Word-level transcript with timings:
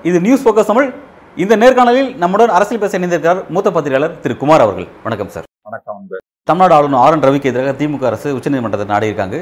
இது 0.03 0.21
news 0.21 0.45
focus 0.45 0.65
Tamil. 0.65 0.95
இந்த 1.37 1.57
நேர்காணலில் 1.57 2.17
நம்முடன் 2.17 2.49
அரசியல் 2.49 2.83
பேச 2.83 2.99
இணைந்திருக்கிறார் 2.99 3.49
மூத்த 3.49 3.71
பத்திரிகையாளர் 3.71 4.21
திரு 4.21 4.37
குமார் 4.37 4.61
அவர்கள். 4.61 4.89
வணக்கம் 5.03 5.29
சார். 5.29 5.45
வணக்கம் 5.69 6.07
தமிழ்நாடு 6.49 6.75
ஆளுநர் 6.77 7.01
ஆர் 7.05 7.15
என் 7.15 7.25
ரவிக்கு 7.29 7.51
எதிராக 7.51 7.73
திமுக 7.81 8.05
அரசு 8.11 8.29
உச்சநீதிமன்றத்தை 8.37 8.87
நாடி 8.93 9.07
இருக்காங்க 9.11 9.37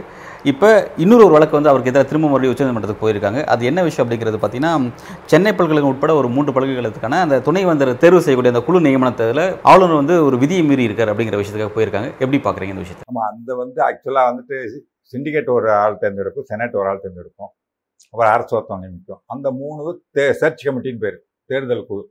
இப்போ 0.50 0.68
இன்னொரு 1.02 1.22
ஒரு 1.26 1.34
வழக்கு 1.34 1.56
வந்து 1.56 1.70
அவருக்கு 1.70 1.90
எதிராக 1.90 2.06
திரும்ப 2.08 2.26
மறுபடியும் 2.30 2.52
உச்சநீதிமன்றத்துக்கு 2.54 3.04
போயிருக்காங்க. 3.04 3.40
அது 3.52 3.62
என்ன 3.70 3.80
விஷயம் 3.86 4.04
அப்படிங்கிறது 4.04 4.38
பார்த்தீங்கன்னா 4.42 4.72
சென்னை 5.30 5.50
பல்கலைக்கழகம் 5.58 5.92
உட்பட 5.92 6.12
ஒரு 6.18 6.28
மூன்று 6.34 6.52
பல்கலைக்கழகத்துக்கான 6.56 7.18
அந்த 7.24 7.37
துணைவேந்தர் 7.46 7.91
தேர்வு 8.02 8.20
செய்யக்கூடிய 8.27 8.52
அந்த 8.54 8.62
குழு 8.66 8.80
நியமனத்தில் 8.87 9.40
ஆளுநர் 9.70 10.01
வந்து 10.01 10.16
ஒரு 10.27 10.37
விதியை 10.42 10.62
மீறி 10.68 10.87
இருக்கார் 10.88 11.10
அப்படிங்கிற 11.12 11.40
விஷயத்துக்காக 11.40 11.73
போயிருக்காங்க. 11.78 12.10
எப்படி 12.23 12.40
பார்க்குறீங்க 12.46 12.74
இந்த 12.74 12.84
விஷயத்தை? 12.84 13.09
ஆமாம் 13.12 13.28
அந்த 13.32 13.51
வந்து 13.62 13.80
ஆக்சுவலாக 13.88 14.27
வந்துட்டு 14.30 14.59
சிண்டிகேட் 15.12 15.51
ஒரு 15.56 15.68
ஆள் 15.82 15.98
தேர்ந்தெடுக்கும் 16.04 16.48
செனட் 16.52 16.78
ஒரு 16.80 16.88
ஆள் 16.92 17.02
தேர்ந்தெடுக்கும். 17.04 17.51
அப்புறம் 18.12 18.32
அரசு 18.37 18.52
ஒருத்தவங்க 18.56 18.82
நியமிக்கும். 18.87 19.20
அந்த 19.34 19.46
மூணு 19.60 19.98
தே 20.16 20.24
சர்ச் 20.40 20.65
கமிட்டின்னு 20.68 21.04
பேர் 21.04 21.20
தேர்தல் 21.51 21.87
குழு. 21.90 22.02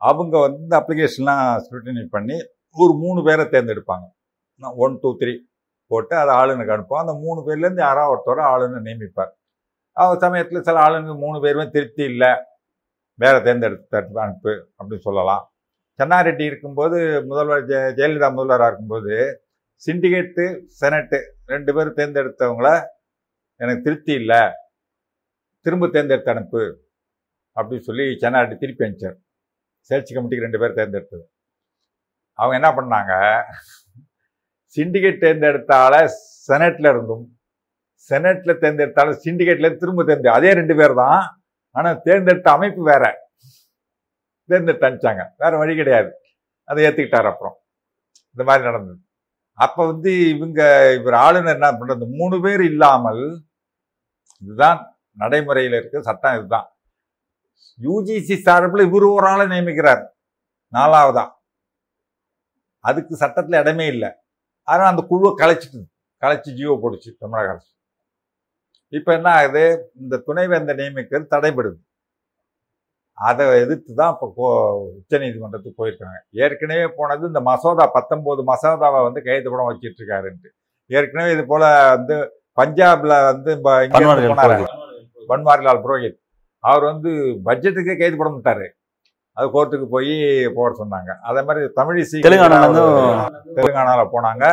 அவங்க 0.00 0.34
வந்து 0.48 0.74
அப்ளிகேஷன்லாம் 0.80 1.46
ஸ்க்ரூட்டினி 1.64 2.08
பண்ணி 2.16 2.36
ஒரு 2.84 2.92
மூணு 3.04 3.20
பேரை 3.28 3.44
தேர்ந்தெடுப்பாங்க. 3.54 4.06
ஒன் 4.84 4.94
டூ 5.02 5.10
த்ரீ 5.20 5.32
போட்டு 5.94 6.14
அதை 6.22 6.32
ஆளுநருக்கு 6.40 6.74
அனுப்புவோம். 6.76 7.02
அந்த 7.04 7.14
மூணு 7.24 7.40
பேர்லேருந்து 7.46 7.84
யாராவது 7.88 8.14
ஒருத்தரை 8.14 8.42
ஆளுநர் 8.52 8.86
நியமிப்பார். 8.88 9.32
அவர் 10.02 10.22
சமயத்தில் 10.24 10.66
சில 10.68 10.80
ஆளுநர் 10.86 11.22
மூணு 11.24 11.38
பேருமே 11.44 11.66
திருப்தி 11.76 12.04
இல்லை. 12.12 12.32
வேற 13.22 13.34
தேர்ந்தெடுத்து 13.46 14.20
அனுப்பு 14.26 14.52
அப்படின்னு 14.78 15.06
சொல்லலாம். 15.08 15.44
சென்னாரெட்டி 15.98 16.44
இருக்கும்போது 16.50 16.98
முதல்வர் 17.30 17.64
ஜெ 17.70 17.80
ஜெயலலிதா 17.98 18.28
முதல்வராக 18.38 18.68
இருக்கும்போது 18.70 19.16
சிண்டிகேட்டு 19.82 20.44
செனட்டு 20.80 21.18
ரெண்டு 21.52 21.70
பேரும் 21.76 21.98
தேர்ந்தெடுத்தவங்கள 22.00 22.68
எனக்கு 23.62 23.82
திருப்தி 23.86 24.12
இல்லை. 24.20 24.42
திரும்ப 25.64 25.88
தேர்ந்தெடுத்து 25.94 26.32
அனுப்பு 26.34 26.62
அப்படின்னு 27.56 27.86
சொல்லி 27.88 28.06
சென்னாரெட்டி 28.22 28.56
திருப்பி 28.62 28.84
அனுப்பிச்சார். 28.84 29.18
சர்ச் 29.88 30.12
கமிட்டிக்கு 30.14 30.44
ரெண்டு 30.46 30.60
பேர் 30.62 30.78
தேர்ந்தெடுத்தது. 30.78 31.26
அவங்க 32.40 32.54
என்ன 32.60 32.70
பண்ணாங்க? 32.78 33.12
சிண்டிகேட் 34.76 35.18
தேர்ந்தெடுத்த 35.18 35.76
ஆளை 35.76 36.08
செனட்ல 36.48 36.88
இருந்தும் 36.88 37.24
செனட்ல 38.10 38.58
தேர்ந்தெடுத்த 38.58 39.00
ஆளை 39.00 39.12
சிண்டிகேட்ல 39.24 39.76
திரும்ப 39.76 40.04
தேர்ந்து 40.04 40.30
அதே 40.30 40.52
ரெண்டு 40.52 40.74
பேர் 40.76 40.94
தான். 40.94 41.20
ஆனால் 41.70 42.00
தேர்ந்தெடுத்த 42.00 42.50
அமைப்பு 42.50 42.82
வேற. 42.82 43.04
தேர்ந்தெடுத்து 44.48 44.86
அனுப்பிச்சாங்க. 44.88 45.24
வேற 45.36 45.56
வழி 45.56 45.74
கிடையாது. 45.74 46.10
அதை 46.64 46.84
ஏற்றுக்கிட்டார் 46.84 47.28
அப்புறம். 47.32 47.56
இந்த 48.30 48.44
மாதிரி 48.44 48.64
நடந்தது. 48.64 49.00
அப்போ 49.54 49.86
வந்து 49.86 50.28
இவங்க 50.28 50.60
இவர் 50.94 51.14
ஆளுநர் 51.14 51.54
என்ன 51.54 51.72
பண்றது 51.72 52.04
மூணு 52.18 52.40
பேர் 52.40 52.62
இல்லாமல் 52.62 53.22
இதுதான் 54.42 54.96
நடைமுறையில் 55.12 55.72
இருக்க 55.72 56.00
சட்டம் 56.00 56.36
இதுதான். 56.38 56.66
யூஜிசி 57.80 58.36
சார்பில் 58.36 58.86
இவர் 58.86 59.02
ஒரு 59.02 59.26
ஆளை 59.26 59.46
நியமிக்கிறார். 59.46 60.02
நாலாவதா. 60.72 61.24
அதுக்கு 62.84 63.16
சட்டத்தில் 63.16 63.60
இடமே 63.60 63.86
இல்லை. 63.86 64.10
ஆனால் 64.68 64.90
அந்த 64.92 65.02
குழுவை 65.10 65.30
கலைச்சிட்டு 65.42 65.80
கலைச்சி 66.22 66.50
ஜீவோ 66.58 66.74
போடுச்சு 66.82 67.10
தமிழக 67.22 67.52
அரசு. 67.52 67.70
இப்போ 68.92 69.10
என்ன 69.18 69.28
ஆகுது? 69.38 69.64
இந்த 70.02 70.14
துணைவேந்தர் 70.26 70.78
நியமிக்கிறது 70.80 71.26
தடைபடுது. 71.34 71.78
அதை 73.18 73.44
எதிர்த்து 73.64 73.92
தான் 74.00 74.12
இப்போ 74.14 74.46
உச்ச 74.98 75.18
நீதிமன்றத்துக்கு 75.22 75.80
போயிருக்காங்க. 75.80 76.18
ஏற்கனவே 76.44 76.86
போனது 76.98 77.24
இந்த 77.30 77.40
மசோதா 77.48 77.84
பத்தொன்பது 77.96 78.42
மசோதாவை 78.50 79.00
வந்து 79.06 79.20
கைது 79.28 79.48
படம் 79.52 79.68
வச்சிட்டு 79.70 80.00
இருக்காருன்ட்டு 80.00 80.50
ஏற்கனவே 80.90 81.32
இது 81.34 81.44
போல 81.52 81.64
வந்து 81.94 82.16
பஞ்சாப்ல 82.60 83.12
வந்து 83.30 83.50
பன்வாரிலால். 85.30 85.82
புரோஹித். 85.84 86.18
அவர் 86.64 86.84
வந்து 86.90 87.10
பட்ஜெட்டுக்கே 87.48 87.94
கைது 88.00 88.16
பண்ண 88.20 88.32
விட்டாரு 88.36 88.66
அது 89.36 89.46
கோர்ட்டுக்கு 89.54 89.86
போய் 89.94 90.12
போட 90.56 90.70
சொன்னாங்க. 90.80 91.10
அதே 91.28 91.42
மாதிரி 91.48 91.68
தமிழிசை 91.78 92.18
தெலுங்கானால 92.26 92.66
இருந்து 92.66 92.84
தெலுங்கானால 93.58 94.02
போனாங்க. 94.14 94.44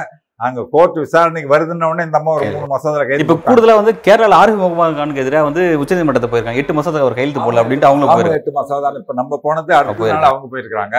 அங்க 0.48 0.60
கோர்ட் 0.74 0.98
விசாரணைக்கு 1.04 1.54
வருதுன்ன 1.54 1.88
உடனே 1.92 2.04
இந்த 2.08 2.18
அம்மா 2.20 2.34
ஒரு 2.36 2.46
மூணு 2.54 2.68
மசோதால 2.74 3.06
கைது 3.08 3.24
இப்போ. 3.24 3.36
கூடுதலா 3.48 3.74
வந்து 3.80 3.94
கேரளா 4.06 4.38
ஆரிஃப் 4.42 4.62
முகமது 4.62 4.96
கானுக்கு 5.00 5.24
எதிராக 5.24 5.48
வந்து 5.50 5.64
உச்சநீதிமன்றத்தை 5.82 6.30
போயிருக்காங்க. 6.32 6.62
எட்டு 6.62 6.76
மாசத்துக்கு 6.78 7.08
அவர் 7.08 7.18
கையெழுத்து 7.18 7.44
போடல 7.46 7.64
அப்படின்ட்டு 7.64 7.90
அவங்களும் 7.90 8.10
அவங்க 8.10 8.20
போயிருக்காங்க. 8.20 8.44
எட்டு 8.44 8.58
மசோதா 8.60 8.92
இப்ப 9.02 9.16
நம்ம 9.22 9.40
போனது 9.46 9.74
அடுத்த 9.80 9.96
போயிருக்காங்க. 10.00 10.26
நாள் 10.26 10.34
அவங்க 10.34 10.48
போயிருக்கிறாங்க. 10.54 10.98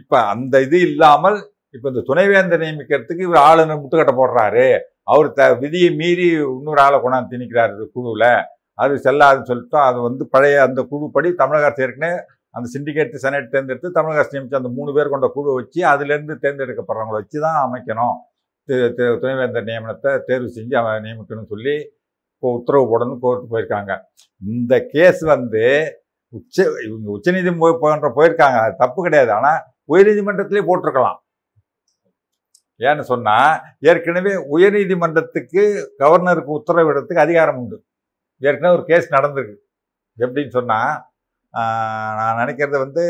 இப்ப 0.00 0.20
அந்த 0.34 0.60
இது 0.66 0.80
இல்லாமல் 0.88 1.38
இப்ப 1.76 1.88
இந்த 1.92 2.02
துணைவேந்தர் 2.08 2.62
நியமிக்கிறதுக்கு 2.64 3.26
இவர் 3.28 3.44
ஆளுநர் 3.48 3.80
முட்டுக்கட்டை 3.82 4.14
போடுறாரு. 4.20 4.66
அவர் 5.12 5.28
த 5.38 5.42
விதியை 5.62 5.90
மீறி 6.00 6.26
இன்னொரு 6.56 6.80
ஆளை 6.80 6.98
கொண்டாந்து 7.00 7.32
திணிக்கிறாரு 7.34 7.88
குழுவில். 7.94 8.28
அது 8.82 8.94
செல்லாதுன்னு 9.06 9.48
சொல்லிட்டு 9.50 9.78
அது 9.88 9.98
வந்து 10.00 10.22
பழைய 10.34 10.62
அந்த 10.68 10.80
குழுப்படி 10.90 11.28
தமிழக 11.40 11.66
அரசு 11.70 11.84
ஏற்கனவே 11.86 12.18
அந்த 12.54 12.66
சிண்டிகேட் 12.74 13.14
செனட் 13.24 13.52
தேர்ந்தெடுத்து 13.54 13.96
தமிழக 13.96 14.20
அரசு 14.20 14.34
நியமித்து 14.34 14.60
அந்த 14.60 14.70
மூணு 14.78 14.90
பேர் 14.96 15.12
கொண்ட 15.14 15.28
குழு 15.36 15.56
வச்சு 15.58 15.80
அதுலேருந்து 15.92 16.34
தேர்ந்தெடுக்கப்படுறவங்களை 16.44 17.18
வச்சு 17.22 17.38
தான் 17.46 17.58
அமைக்கணும் 17.66 18.18
துணைவேந்தர் 19.22 19.68
நியமனத்தை 19.70 20.10
தேர்வு 20.28 20.48
செஞ்சு 20.58 20.74
அவன் 20.80 21.04
நியமிக்கணும்னு 21.06 21.52
சொல்லி 21.54 21.74
இப்போ 22.34 22.52
உத்தரவு 22.58 22.84
போடணும்னு 22.90 23.22
கோர்ட்டு 23.24 23.50
போயிருக்காங்க. 23.52 23.92
இந்த 24.42 24.74
கேஸ் 24.94 25.20
வந்து 25.32 25.64
உச்ச 26.38 26.56
இவங்க 26.86 27.08
உச்சநீதிமன்றம் 27.16 27.82
போன்ற 27.82 28.08
போயிருக்காங்க. 28.16 28.58
அது 28.64 28.74
தப்பு 28.80 29.00
கிடையாது. 29.06 29.30
ஆனால் 29.36 29.60
உயர்நீதிமன்றத்திலே 29.92 30.62
போட்டிருக்கலாம். 30.68 31.18
ஏன்னு 32.88 33.04
சொன்னால் 33.12 33.52
ஏற்கனவே 33.90 34.32
உயர்நீதிமன்றத்துக்கு 34.54 35.62
கவர்னருக்கு 36.02 36.52
உத்தரவிடுறதுக்கு 36.58 37.24
அதிகாரம் 37.26 37.58
உண்டு. 37.62 37.78
ஏற்கனவே 38.46 38.74
ஒரு 38.78 38.84
கேஸ் 38.90 39.08
நடந்திருக்கு. 39.16 39.56
எப்படின்னு 40.18 40.54
சொன்னால் 40.58 40.92
நான் 42.18 42.40
நினைக்கிறது 42.42 42.78
வந்து 42.84 43.04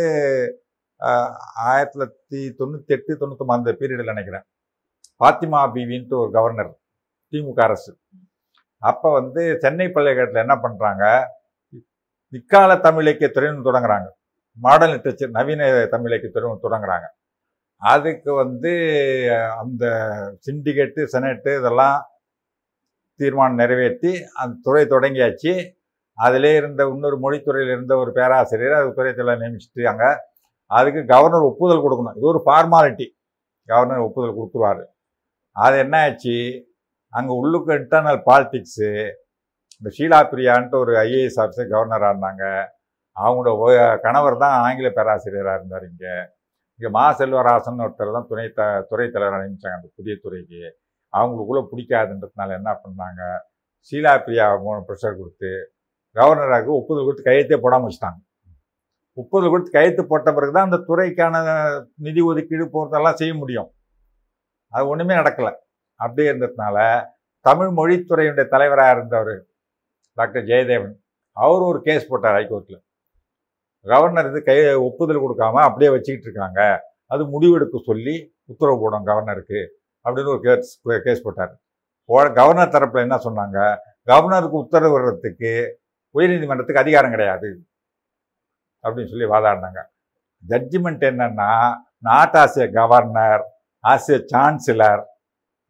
ஆயிரத்தி 1.71 1.95
தொள்ளாயிரத்தி 1.95 2.41
தொண்ணூற்றி 2.61 2.95
எட்டு 2.97 3.13
தொண்ணூற்றி 3.21 3.47
அந்த 3.59 3.73
பீரியடில் 3.81 4.13
நினைக்கிறேன். 4.15 4.45
பாத்திமா 5.23 5.61
பிவின்ட்டு 5.77 6.21
ஒரு 6.23 6.31
கவர்னர் 6.37 6.73
திமுக 7.33 7.61
அரசு. 7.69 7.91
அப்போ 8.83 9.09
வந்து 9.21 9.43
சென்னை 9.65 9.87
பல்கலைக்கழகத்தில் 9.95 10.45
என்ன 10.47 10.57
பண்ணுறாங்க 10.65 11.05
இக்கால 12.39 12.71
தமிழ் 12.87 13.05
இலக்கிய 13.05 13.29
துறையினு 13.35 13.67
தொடங்குறாங்க. 13.69 14.09
மாடர்ன் 14.65 14.93
லிட்ரேச்சர் 14.95 15.37
நவீன 15.37 15.69
தமிழ் 15.93 16.11
இலக்கிய 16.11 16.31
துறை 16.37 16.49
தொடங்குறாங்க. 16.67 17.07
அதுக்கு 17.83 18.31
வந்து 18.43 18.73
அந்த 19.61 19.85
சிண்டிகேட்டு 20.47 21.03
செனட்டு 21.15 21.53
இதெல்லாம் 21.61 21.99
தீர்மானம் 23.21 23.61
நிறைவேற்றி 23.63 24.13
அந்த 24.41 24.55
துறை 24.67 24.85
தொடங்கியாச்சு. 24.95 25.53
அதிலே 26.19 26.53
இருந்த 26.61 26.83
இன்னொரு 26.93 27.17
மொழித்துறையில் 27.25 27.73
இருந்த 27.77 27.95
ஒரு 28.03 28.11
பேராசிரியர் 28.19 28.79
அது 28.81 28.91
துறையத்தில் 28.99 29.39
நியமிச்சிட்டாங்க. 29.43 30.05
அதுக்கு 30.71 31.01
கவர்னர் 31.15 31.49
ஒப்புதல் 31.51 31.85
கொடுக்கணும். 31.85 32.17
இது 32.19 32.27
ஒரு 32.33 32.41
ஃபார்மாலிட்டி 32.47 33.07
கவர்னர் 33.69 34.05
ஒப்புதல் 34.07 34.37
கொடுத்துருவாரு. 34.39 34.85
அது 35.57 35.77
என்ன 35.85 35.97
ஆச்சு? 36.09 36.37
அங்கே 37.13 37.33
உள்ளுக்கு 37.41 37.73
இன்டர்னல் 37.81 38.21
பாலிட்டிக்ஸு 38.29 38.91
இந்த 39.79 39.91
ஷீலா 39.97 40.21
பிரியான்ட்டு 40.33 40.77
ஒரு 40.83 40.93
ஐஏஎஸ் 41.07 41.39
ஆஃபீஸர் 41.43 41.73
கவர்னராக 41.73 42.13
இருந்தாங்க 42.13 42.45
அவங்களோட 43.17 43.73
கணவர் 44.05 44.37
தான் 44.43 44.55
ஆங்கில 44.67 44.89
பேராசிரியராக 44.99 45.59
இருந்தார் 45.59 45.85
இங்கே. 45.91 46.15
இங்கே 46.77 46.91
மா 46.97 47.05
செல்வராசன் 47.19 47.83
ஒருத்தர் 47.87 48.17
தான் 48.17 48.29
துணை 48.31 48.47
த 48.59 48.63
துறை 48.91 49.07
தலைவர் 49.15 49.43
நியமிச்சாங்க 49.43 49.79
அந்த 49.79 49.89
புதிய 49.99 50.15
துறைக்கு. 50.25 50.63
அவங்களுக்குள்ளே 51.13 51.63
பிடிக்காதுன்றதுனால 51.73 52.55
என்ன 52.61 52.71
பண்ணாங்க? 52.85 53.23
ஷீலா 53.89 54.15
பிரியா 54.27 54.47
ப்ரெஷர் 54.89 55.19
கொடுத்து 55.21 55.53
கவர்னராக 56.15 56.67
ஒப்புதல் 56.67 57.05
கொடுத்து 57.05 57.23
கையெழுத்தே 57.23 57.57
போடாமல் 57.57 57.91
வச்சுட்டாங்க. 57.91 58.31
ஒப்புதல் 59.13 59.49
கொடுத்து 59.49 59.71
கையெழுத்து 59.71 60.07
போட்ட 60.07 60.33
பிறகு 60.33 60.53
தான் 60.53 60.71
அந்த 60.71 60.85
துறைக்கான 60.89 61.85
நிதி 61.97 62.21
ஒதுக்கீடு 62.21 62.65
போகிறதெல்லாம் 62.65 63.13
செய்ய 63.13 63.35
முடியும். 63.35 63.71
அது 64.69 64.89
ஒன்றுமே 64.89 65.15
நடக்கலை. 65.15 65.55
அப்படியே 65.95 66.33
இருந்ததுனால 66.33 67.07
தமிழ் 67.41 67.67
மொழித்துறையுடைய 67.67 68.49
தலைவராக 68.49 68.97
இருந்தவர் 68.97 69.45
டாக்டர் 70.15 70.45
ஜெயதேவன் 70.45 70.95
அவர் 71.33 71.61
ஒரு 71.61 71.83
கேஸ் 71.83 72.09
போட்டார் 72.09 72.35
ஹைகோர்ட்டில் 72.35 72.83
கவர்னர் 73.81 74.31
இது 74.31 74.43
கை 74.43 74.75
ஒப்புதல் 74.75 75.21
கொடுக்காம 75.21 75.53
அப்படியே 75.53 75.91
வச்சுக்கிட்டு 75.91 76.31
இருக்காங்க. 76.31 76.83
அது 77.07 77.25
முடிவெடுக்க 77.25 77.83
சொல்லி 77.83 78.35
உத்தரவு 78.45 78.81
போடும் 78.81 79.07
கவர்னருக்கு 79.07 79.67
அப்படின்னு 80.05 80.29
ஒரு 80.29 80.41
கேஸ் 80.43 80.81
கேஸ் 81.05 81.23
போட்டார். 81.23 81.61
போ- 82.09 82.33
கவர்னர் 82.33 82.69
தரப்பில் 82.69 83.01
என்ன 83.01 83.17
சொன்னாங்க? 83.17 83.77
கவர்னருக்கு 84.07 84.49
உத்தரவு 84.49 84.93
வர்றதுக்கு 84.93 85.81
உயர்நீதிமன்றத்துக்கு 86.15 86.83
அதிகாரம் 86.85 87.15
கிடையாது. 87.15 87.49
அப்படின்னு 88.85 89.11
சொல்லி 89.13 89.27
வாதாடினாங்க. 89.35 89.81
ஜட்ஜ்மெண்ட் 90.51 91.05
என்னன்னா 91.11 91.51
not 92.09 92.37
as 92.43 92.59
a 92.63 92.67
governor 92.79 93.45
as 93.85 94.09
a 94.15 94.17
chancellor 94.33 95.03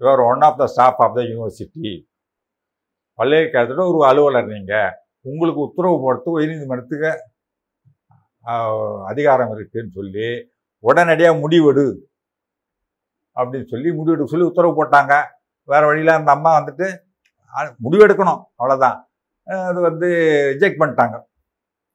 your 0.00 0.22
one 0.30 0.44
of 0.48 0.58
the 0.60 0.66
staff 0.74 1.02
of 1.04 1.14
the 1.18 1.22
university 1.30 1.92
பல்கலைக்கழகத்தோட 3.18 3.84
ஒரு 3.92 4.00
அலுவலர் 4.10 4.48
நீங்கள் 4.52 4.94
உங்களுக்கு 5.30 5.60
உத்தரவு 5.66 5.96
போடுறது 6.04 6.32
உயர்நீதிமன்றத்துக்கு 6.36 7.10
அதிகாரம் 9.10 9.52
இருக்குன்னு 9.56 9.96
சொல்லி 9.98 10.28
உடனடியாக 10.88 11.40
முடிவெடு. 11.42 11.86
அப்படின்னு 13.36 13.68
சொல்லி 13.72 13.90
முடிவெடுக்க 13.98 14.32
சொல்லி 14.32 14.46
உத்தரவு 14.50 14.72
போட்டாங்க. 14.78 15.14
வேறு 15.70 15.86
வழியில 15.86 16.14
அந்த 16.18 16.30
அம்மா 16.36 16.52
வந்துட்டு 16.58 16.88
முடிவெடுக்கணும். 17.84 18.42
அவ்வளோதான் 18.58 18.98
அது 19.46 19.80
வந்து 19.88 20.08
ரிஜெக்ட் 20.52 20.80
பண்ணிட்டாங்க. 20.82 21.16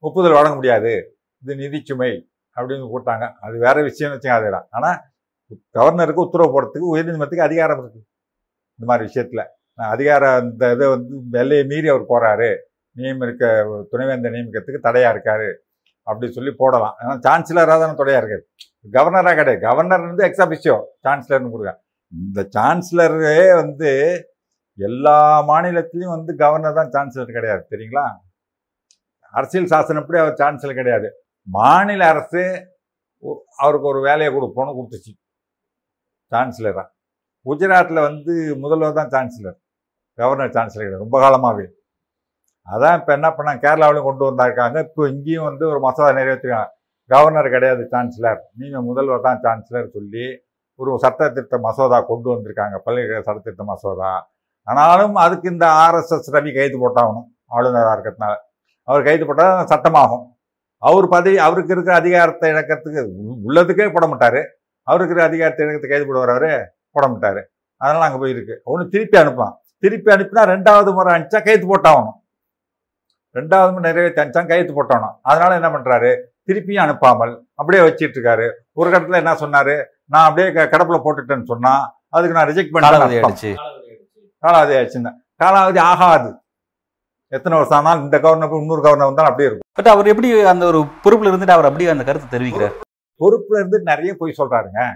ஒப்புதல் 0.04 0.38
வழங்க 0.38 0.56
முடியாது. 0.60 0.92
இது 1.44 1.54
நிதிச்சுமை 1.62 2.12
அப்படின்னு 2.58 2.88
போட்டாங்க. 2.94 3.26
அது 3.46 3.56
வேற 3.66 3.78
விஷயம் 3.90 4.14
வச்சுங்க 4.14 4.38
அதெல்லாம் 4.40 4.68
ஆனால் 4.78 4.98
கவர்னருக்கு 5.78 6.26
உத்தரவு 6.28 6.54
போடுறதுக்கு 6.56 6.92
உயர்நீதிமன்றத்துக்கு 6.94 7.50
அதிகாரம் 7.50 7.80
இருக்கு. 7.82 8.02
இந்த 8.80 8.86
மாதிரி 8.90 9.06
விஷயத்தில். 9.10 9.44
அதிகாரம் 9.96 10.38
இந்த 10.46 10.72
இதை 10.76 10.86
வந்து 10.94 11.40
எல்லையை 11.42 11.64
மீறி 11.72 11.88
அவர் 11.94 12.12
போகிறாரு 12.12 12.50
நியமிக்க 13.00 13.52
துணைவேந்தர் 13.92 14.34
நியமிக்கிறதுக்கு 14.36 14.86
தடையாக 14.88 15.14
இருக்காரு 15.16 15.50
அப்படி 16.08 16.28
சொல்லி 16.38 16.52
போடலாம். 16.62 16.96
ஏன்னா 17.02 17.16
சான்சலராக 17.28 17.80
தானே 17.84 17.96
தடையாக 18.02 18.22
இருக்காரு. 18.22 18.44
கவர்னராக 18.96 19.36
கிடையாது. 19.40 19.62
கவர்னர் 19.68 20.10
வந்து 20.10 20.26
எக்ஸாபிஷியோ 20.30 20.78
சான்சலர்னு 21.06 21.54
கொடுக்க 21.54 21.74
இந்த 22.12 22.42
சான்சலரே 22.58 23.40
வந்து 23.62 23.92
எல்லா 24.80 25.18
மாநிலத்திலையும் 25.50 26.16
வந்து 26.16 26.32
கவர்னர் 26.44 26.80
தான் 26.80 26.92
சான்சலர் 26.96 27.38
கிடையாது 27.38 27.64
தெரியுங்களா? 27.72 28.06
அரசியல் 29.34 29.72
சாசனப்படி 29.74 30.18
அவர் 30.24 30.42
சான்சலர் 30.42 30.80
கிடையாது. 30.82 31.08
மாநில 31.48 32.02
அரசு 32.14 32.44
அவருக்கு 33.64 33.88
ஒரு 33.94 34.02
வேலையை 34.08 34.30
கொடுப்போன்னு 34.36 34.78
கொடுத்துச்சு. 34.78 35.12
சான்சலராக 36.32 36.90
குஜராத்தில் 37.46 38.06
வந்து 38.08 38.34
முதல்வர் 38.64 39.00
தான் 39.00 39.12
சான்சலர் 39.16 39.58
கவர்னர் 40.20 40.56
சான்சலர் 40.58 40.86
கிடையாது 40.86 41.06
ரொம்ப 41.06 41.18
காலமாகவே 41.24 41.68
அதான் 42.68 42.98
இப்போ 43.00 43.12
என்ன 43.18 43.28
பண்ணாங்க 43.36 43.62
கேரளாவிலும் 43.66 44.08
கொண்டு 44.08 44.24
வந்தாருக்காங்க. 44.30 44.78
இப்போ 44.88 45.02
இங்கேயும் 45.12 45.48
வந்து 45.50 45.64
ஒரு 45.72 45.80
மசோதா 45.86 46.10
நிறைவேற்றிருக்காங்க. 46.18 46.72
கவர்னர் 47.10 47.54
கிடையாது 47.56 47.84
சான்சலர் 47.94 48.42
நீங்கள் 48.62 48.86
முதல்வர் 48.88 49.26
தான் 49.28 49.40
சான்சலர் 49.46 49.94
சொல்லி 49.98 50.26
ஒரு 50.80 50.98
சட்ட 51.04 51.30
திருத்த 51.36 51.58
மசோதா 51.68 52.00
கொண்டு 52.10 52.28
வந்திருக்காங்க. 52.34 52.76
பல்கலைக்கழக 52.86 53.24
சட்ட 53.28 53.40
திருத்த 53.48 53.64
மசோதா. 53.72 54.12
ஆனாலும் 54.68 55.16
அதுக்கு 55.26 55.48
இந்த 55.54 55.66
ஆர்எஸ்எஸ் 55.84 56.30
ரவி 56.36 56.52
கைது 56.58 56.78
போட்டாகணும் 56.84 57.28
ஆளுநராக 57.56 57.94
இருக்கிறதுனால. 57.96 58.34
அவர் 58.88 59.06
கைது 59.08 59.24
போட்டால் 59.28 59.70
சட்டமாகும். 59.72 60.26
அவர் 60.88 61.06
பதவி 61.14 61.38
அவருக்கு 61.46 61.74
இருக்கிற 61.76 61.96
அதிகாரத்தை 62.02 62.48
இழக்கிறதுக்கு 62.54 63.02
உள்ளதுக்கே 63.48 63.88
போட 63.96 64.06
மாட்டாரு. 64.12 64.42
அவருக்கு 64.88 65.12
இருக்கிற 65.12 65.30
அதிகாரத்தை 65.30 65.62
இழக்கிறதுக்கு 65.66 65.94
கைது 65.94 66.08
போடுவார் 66.10 66.50
போட 66.96 67.06
மாட்டாரு. 67.14 67.42
அதனால 67.82 68.06
அங்கே 68.08 68.20
போயிருக்கு 68.24 68.56
ஒன்று 68.72 68.86
திருப்பி 68.94 69.18
அனுப்பலாம். 69.22 69.56
திருப்பி 69.84 70.10
அனுப்பினா 70.16 70.44
ரெண்டாவது 70.54 70.92
முறை 70.98 71.12
அனுப்பிச்சா 71.16 71.42
கைது 71.48 71.66
போட்டாகணும். 71.72 72.18
ரெண்டாவது 73.40 73.72
முறை 73.74 73.84
நிறைவேற்றி 73.90 74.22
அனுப்பிச்சா 74.22 74.44
கைது 74.52 74.72
போட்டாகணும். 74.78 75.16
அதனால 75.30 75.58
என்ன 75.60 75.70
பண்றாரு? 75.76 76.12
திருப்பியும் 76.50 76.84
அனுப்பாமல் 76.86 77.34
அப்படியே 77.60 77.82
வச்சிட்டு 77.86 78.18
இருக்காரு 78.18 78.46
ஒரு 78.80 78.88
கட்டத்தில் 78.92 79.22
என்ன 79.24 79.34
சொன்னாரு? 79.44 79.76
நான் 80.14 80.28
அப்படியே 80.28 80.48
கிடப்புல 80.74 81.00
போட்டுட்டேன்னு 81.06 81.52
சொன்னா 81.54 81.74
அதுக்கு 82.18 82.38
நான் 82.38 82.50
ரிஜெக்ட் 82.52 82.74
பண்ணி 82.74 82.88
காலாவதி 84.46 84.74
ஆயிடுச்சுன்னா. 84.78 85.12
காலாவதி 85.44 85.80
ஆகாது. 85.80 86.40
எத்தனை 87.28 87.58
வருஷம் 87.58 87.78
ஆனாலும் 87.78 88.04
இந்த 88.04 88.20
கவர்னர் 88.20 88.50
இன்னொரு 88.50 88.82
கவர்னர் 88.82 89.08
வந்தாலும் 89.08 89.32
அப்படியே 89.32 89.50
இருக்கும். 89.50 89.70
பட் 89.74 89.88
அவர் 89.88 90.08
எப்படி 90.08 90.42
அந்த 90.42 90.66
ஒரு 90.66 90.80
பொறுப்புல 91.04 91.32
இருந்துட்டு 91.32 91.50
அவர் 91.50 91.66
அப்படியே 91.66 91.90
அந்த 91.90 92.04
கருத்தை 92.04 92.40
தெரிவிக்கிறார்? 92.40 92.76
பொறுப்புல 93.22 93.58
இருந்து 93.58 93.80
நிறைய 93.82 94.16
பொய் 94.18 94.38
சொல்றாருங்க. 94.38 94.96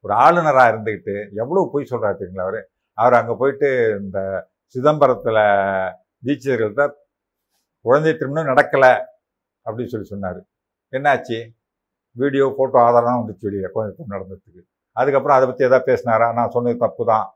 ஒரு 0.00 0.14
ஆளுநரா 0.14 0.64
இருந்துகிட்டு 0.72 1.32
எவ்வளவு 1.32 1.70
பொய் 1.70 1.86
சொல்றாரு 1.90 2.16
தெரியுங்களா 2.20 2.40
அவரு? 2.40 2.68
அவர் 2.92 3.14
அங்க 3.14 3.34
போயிட்டு 3.34 3.98
இந்த 4.02 4.48
சிதம்பரத்துல 4.74 5.38
தீட்சிதர்கள்ட்ட 6.24 6.92
குழந்தை 7.80 8.16
திருமணம் 8.16 8.56
நடக்கல 8.56 9.04
அப்படின்னு 9.66 9.86
சொல்லி 9.86 10.08
சொன்னாரு. 10.10 10.40
என்னாச்சு? 10.92 11.48
வீடியோ 12.10 12.54
போட்டோ 12.56 12.80
ஆதாரம் 12.80 13.20
வந்துச்சு 13.22 13.46
வெளியில. 13.46 13.70
குழந்தை 13.70 13.96
திருமணம் 13.96 14.26
நடந்ததுக்கு. 14.26 14.62
அதுக்கப்புறம் 14.92 15.36
அதை 15.36 15.48
பத்தி 15.48 15.64
ஏதாவது 15.64 15.92
பேசினாரா? 15.92 16.32
நான் 16.32 16.50
சொன்னது 16.50 16.76
தப்பு 16.76 17.06
தான் 17.06 17.35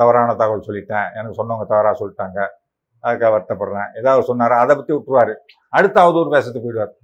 தவறான 0.00 0.34
தகவல் 0.40 0.66
சொல்லிட்டேன். 0.68 1.08
எனக்கு 1.18 1.38
சொன்னவங்க 1.40 1.66
தவறாக 1.72 1.94
சொல்லிட்டாங்க. 2.00 2.38
அதுக்காக 3.04 3.30
வருத்தப்படுறேன். 3.34 3.90
ஏதாவது 3.98 4.22
சொன்னார்? 4.30 4.54
அதை 4.62 4.72
பற்றி 4.76 4.92
விட்டுருவார். 4.94 5.34
அடுத்த 5.78 5.96
அவதூறு 6.04 6.30
பேசத்துக்கு 6.34 6.66
போயிடுவார். 6.66 6.94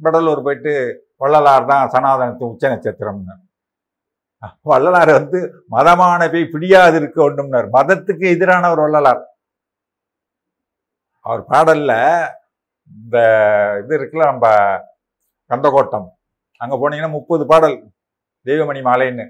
வடலூர் 0.00 0.46
போயிட்டு 0.46 0.72
வள்ளலார் 1.22 1.70
தான் 1.70 1.90
சனாதனத்தின் 1.94 2.52
உச்ச 2.52 2.68
நட்சத்திரம்னு 2.72 3.34
வள்ளலார் 4.70 5.10
வந்து 5.18 5.38
மதமான 5.74 6.28
போய் 6.32 6.52
பிடியாது 6.52 6.96
இருக்க 7.00 7.18
ஒன்றும்னார் 7.26 7.66
மதத்துக்கு 7.74 8.26
எதிரான 8.34 8.70
ஒரு 8.74 8.80
வள்ளலார். 8.84 9.20
அவர் 11.26 11.42
பாடலில் 11.50 11.96
இந்த 12.90 13.16
இது 13.82 13.92
இருக்குல்ல 13.98 14.30
நம்ம 14.32 14.46
கந்தகோட்டம். 15.50 16.08
அங்கே 16.60 16.76
போனீங்கன்னா 16.82 17.10
முப்பது 17.18 17.44
பாடல். 17.52 17.76
தெய்வமணி 18.46 18.80
மாலைன்னு. 18.88 19.26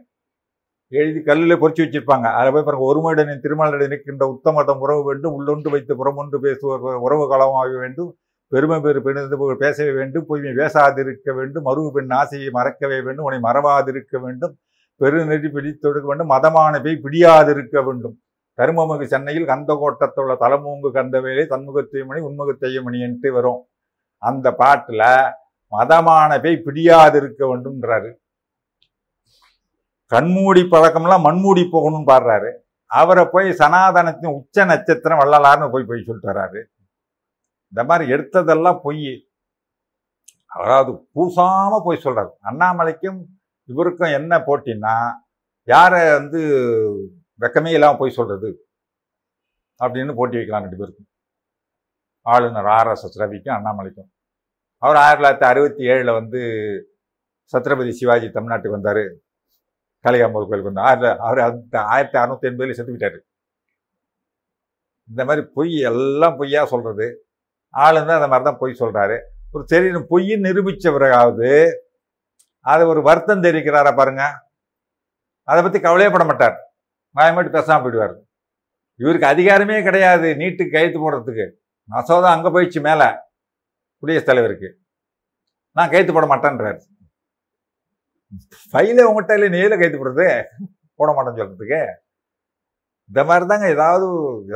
எழுதி 0.98 1.20
கல்லில் 1.26 1.60
பொறிச்சு 1.62 1.82
வச்சிருப்பாங்க. 1.84 2.26
அதில் 2.38 2.54
போய் 2.54 2.64
பாருங்க 2.68 2.86
ஒருமையுடன் 2.90 3.42
திருமலை 3.44 3.86
நிற்கின்ற 3.92 4.24
உத்தமதம் 4.34 4.80
உறவு 4.84 5.02
வேண்டும் 5.08 5.34
உள்ளொன்று 5.38 5.68
வைத்து 5.74 5.92
புறமொன்று 6.00 6.38
பேசுவோர் 6.46 7.02
உறவு 7.06 7.24
களமாக 7.32 7.76
வேண்டும் 7.82 8.10
பெருமை 8.52 8.78
பெரு 8.84 9.00
பெணிந்து 9.06 9.36
புகழ் 9.40 9.60
பேசவே 9.64 9.92
வேண்டும் 9.98 10.24
பொய்மை 10.28 10.52
பேசாதிருக்க 10.60 11.34
வேண்டும் 11.34 11.66
மறுவு 11.68 11.90
பெண் 11.96 12.14
ஆசையை 12.20 12.48
மறக்கவே 12.56 12.98
வேண்டும் 13.06 13.26
உன்னை 13.26 13.40
மறவாதிருக்க 13.48 14.14
வேண்டும் 14.24 14.54
பெருநெறி 15.00 15.48
பிடித்தொடுக்க 15.56 16.06
வேண்டும் 16.12 16.32
மதமான 16.32 16.80
பேய் 16.84 17.02
பிடியாதிருக்க 17.04 17.84
வேண்டும். 17.84 18.16
கருமமுகு 18.58 19.06
சென்னையில் 19.12 19.46
கந்தகோட்டத்துள்ள 19.50 20.32
தலமூங்கு 20.42 20.88
கந்தவேலை 20.96 21.44
தன்முகத்தையமணி 21.52 22.20
உண்முகத்தையமணி 22.28 22.98
என்று 23.08 23.28
வரும். 23.36 23.60
அந்த 24.22 24.46
பாட்டில் 24.62 25.06
மதமான 25.72 26.30
பேய் 26.44 26.64
பிடியாதிருக்க 26.66 27.42
வேண்டும்ன்றாரு. 27.50 28.10
கண்மூடி 30.12 30.62
பழக்கம்லாம் 30.74 31.26
மண்மூடி 31.26 31.62
போகணும்னு 31.74 32.10
பாடுறாரு. 32.12 32.50
அவரை 32.90 33.24
போய் 33.32 33.48
சனாதனத்தின் 33.62 34.36
உச்ச 34.38 34.64
நட்சத்திரம் 34.70 35.20
வள்ளலார்னு 35.22 35.72
போய் 35.74 35.88
போய் 35.90 36.06
சொல்லிட்டு 36.06 36.30
வர்றாரு. 36.32 36.60
இந்த 37.72 37.82
மாதிரி 37.88 38.04
எடுத்ததெல்லாம் 38.14 38.80
பொய். 38.86 39.10
அதாவது 40.60 40.92
பூசாமல் 41.16 41.84
போய் 41.86 42.02
சொல்கிறார் 42.04 42.32
அண்ணாமலைக்கும் 42.50 43.20
இவருக்கும் 43.72 44.16
என்ன 44.18 44.32
போட்டின்னா 44.46 44.94
யாரை 45.68 46.00
வந்து 46.18 46.40
வெக்கமே 47.42 47.70
இல்லாமல் 47.76 48.00
போய் 48.00 48.16
சொல்கிறது 48.18 48.50
அப்படின்னு 49.80 50.12
போட்டி 50.18 50.36
வைக்கலாம் 50.38 50.64
ரெண்டு 50.64 50.80
பேருக்கும். 50.80 51.08
ஆளுநர் 52.26 52.68
ஆர்எஸ்எஸ் 52.78 53.20
ரவிக்கும் 53.22 53.56
அண்ணாமலைக்கும். 53.58 54.10
அவர் 54.82 54.98
ஆயிரத்தி 55.02 55.22
தொள்ளாயிரத்தி 55.22 55.46
அறுபத்தி 55.52 55.82
ஏழில் 55.92 56.18
வந்து 56.18 56.40
சத்ரபதி 57.52 57.92
சிவாஜி 58.00 58.28
தமிழ்நாட்டுக்கு 58.34 58.78
வந்தார். 58.78 59.04
காளிகாம்பல் 60.04 60.46
கோயிலுக்கு 60.48 60.70
வந்தார் 60.70 60.86
ஆயிரத்தி 60.88 61.22
அவர் 61.22 61.38
அந்த 61.38 61.76
ஆயிரத்தி 61.94 62.18
அறநூற்றி 62.18 62.48
எண்பதுல 62.50 62.76
செத்து 62.78 62.94
விட்டார் 62.94 63.18
இந்த 65.08 65.24
மாதிரி 65.24 65.46
பொய் 65.54 65.74
எல்லாம் 65.90 66.36
பொய்யா 66.38 66.64
சொல்கிறது 66.64 67.06
ஆளுந்தான் 67.74 68.18
அந்த 68.18 68.28
மாதிரி 68.28 68.48
தான் 68.48 68.60
பொய் 68.60 68.80
சொல்கிறாரு 68.80 69.16
ஒரு 69.52 69.64
தெரியும் 69.64 70.06
பொய்ன்னு 70.10 70.46
நிரூபித்த 70.46 70.90
பிறகாவது 70.90 71.50
அதை 72.66 72.86
ஒரு 72.86 73.02
வருத்தம் 73.02 73.42
தெரிவிக்கிறாரா 73.42 73.96
பாருங்க. 73.96 74.24
அதை 75.48 75.62
பற்றி 75.62 75.80
கவலையே 75.80 76.10
பட 76.12 76.24
மாட்டார். 76.24 76.56
மாயமாட்டி 77.10 77.50
பேசாமல் 77.50 77.82
போயிடுவார். 77.84 78.16
இவருக்கு 79.00 79.26
அதிகாரமே 79.26 79.82
கிடையாது 79.82 80.28
நீட்டுக்கு 80.34 80.70
கைத்து 80.70 80.98
போடுறதுக்கு. 81.00 81.46
மசோதா 81.84 82.30
அங்கே 82.32 82.48
போயிடுச்சு 82.48 82.80
மேலே. 82.80 83.08
குடியரசுத் 84.02 84.30
தலைவருக்கு. 84.30 84.68
நான் 85.76 85.90
கைத்து 85.90 86.12
போட 86.12 86.26
மாட்டேன்றாரு. 86.26 86.80
ஃபைலே 88.74 89.06
உங்கள்கிட்ட 89.08 89.38
இல்லை 89.38 89.50
நீல 89.56 89.76
கைத்து 89.80 89.98
போடுறது? 90.00 90.28
போட 91.00 91.10
மாட்டேன்னு 91.16 91.40
சொல்கிறதுக்கு 91.42 91.82
இந்த 93.10 93.20
மாதிரி 93.28 93.44
தாங்க 93.50 93.68
ஏதாவது 93.74 94.06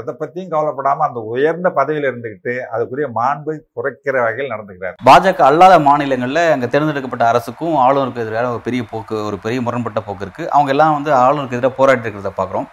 எதை 0.00 0.12
பற்றியும் 0.19 0.50
கவலைப்படாமல் 0.52 1.07
அந்த 1.07 1.21
உயர்ந்த 1.31 1.69
பதவியில் 1.78 2.09
இருந்துக்கிட்டு 2.11 2.52
அதுக்குரிய 2.75 3.07
மாண்பை 3.16 3.54
குறைக்கிற 3.76 4.14
வகையில் 4.25 4.52
நடந்துக்கிறார். 4.52 4.95
பாஜக 5.09 5.43
அல்லாத 5.49 5.76
மாநிலங்களில் 5.88 6.43
அங்கே 6.52 6.69
தேர்ந்தெடுக்கப்பட்ட 6.75 7.26
அரசுக்கும் 7.31 7.75
ஆளுநருக்கு 7.85 8.25
எதிராக 8.26 8.52
ஒரு 8.57 8.62
பெரிய 8.69 8.83
போக்கு 8.93 9.16
ஒரு 9.28 9.38
பெரிய 9.47 9.61
முரண்பட்ட 9.66 10.02
போக்கு 10.09 10.25
இருக்குது 10.26 10.50
அவங்க 10.54 10.73
எல்லாம் 10.75 10.97
வந்து 10.99 11.12
ஆளுநருக்கு 11.23 11.59
எதிராக 11.59 11.78
போராடி 11.81 12.07
இருக்கிறத 12.07 12.33
பார்க்குறோம் 12.40 12.69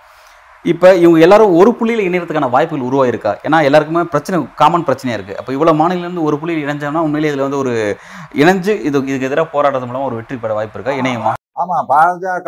இப்போ 0.66 0.88
இவங்க 1.04 1.20
எல்லாரும் 1.26 1.54
ஒரு 1.60 1.70
புள்ளியில் 1.78 2.08
இணையறதுக்கான 2.08 2.48
வாய்ப்புகள் 2.56 2.88
உருவாயிருக்கா? 2.88 3.32
ஏன்னா 3.46 3.60
எல்லாருக்குமே 3.68 4.02
பிரச்சனை 4.14 4.38
காமன் 4.60 4.86
பிரச்சனையாக 4.88 5.18
இருக்குது 5.18 5.40
அப்போ 5.40 5.52
இவ்வளோ 5.56 5.74
மாநிலம் 5.80 6.20
ஒரு 6.28 6.36
புள்ளியில் 6.42 6.66
இணைஞ்சோம்னா 6.66 7.04
உண்மையிலே 7.06 7.30
இதில் 7.32 7.46
வந்து 7.46 7.62
ஒரு 7.64 7.74
இணைஞ்சு 8.42 8.74
இது 8.88 8.98
இதுக்கு 9.10 9.30
எதிராக 9.30 9.48
போராடுறது 9.56 9.88
மூலமாக 9.90 10.10
ஒரு 10.10 10.18
வெற்றி 10.20 10.38
பெற 10.44 10.54
வாய்ப்பு 10.58 10.78
இருக்கா? 10.78 10.96
இணையமா? 11.02 11.32
ஆமாம் 11.62 11.88
பாஜக 11.94 12.48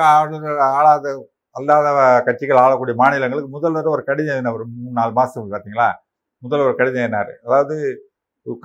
ஆளாத 0.78 1.16
அல்லாத 1.56 1.90
கட்சிகள் 2.28 2.64
ஆளக்கூடிய 2.66 2.96
மாநிலங்களுக்கு 3.02 3.52
முதல்வர் 3.56 3.94
ஒரு 3.96 4.04
கடிதம் 4.10 4.34
எழுதினார் 4.36 4.58
ஒரு 4.60 4.66
மூணு 4.70 4.96
நாலு 5.00 5.12
மாதம் 5.20 5.52
பார்த்தீங்களா 5.54 5.90
முதல்வர் 6.44 6.80
கடிதம் 6.80 7.04
எழுதினாரு. 7.04 7.34
அதாவது 7.46 7.76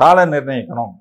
கால 0.02 0.24
நிர்ணயிக்கணும். 0.34 0.94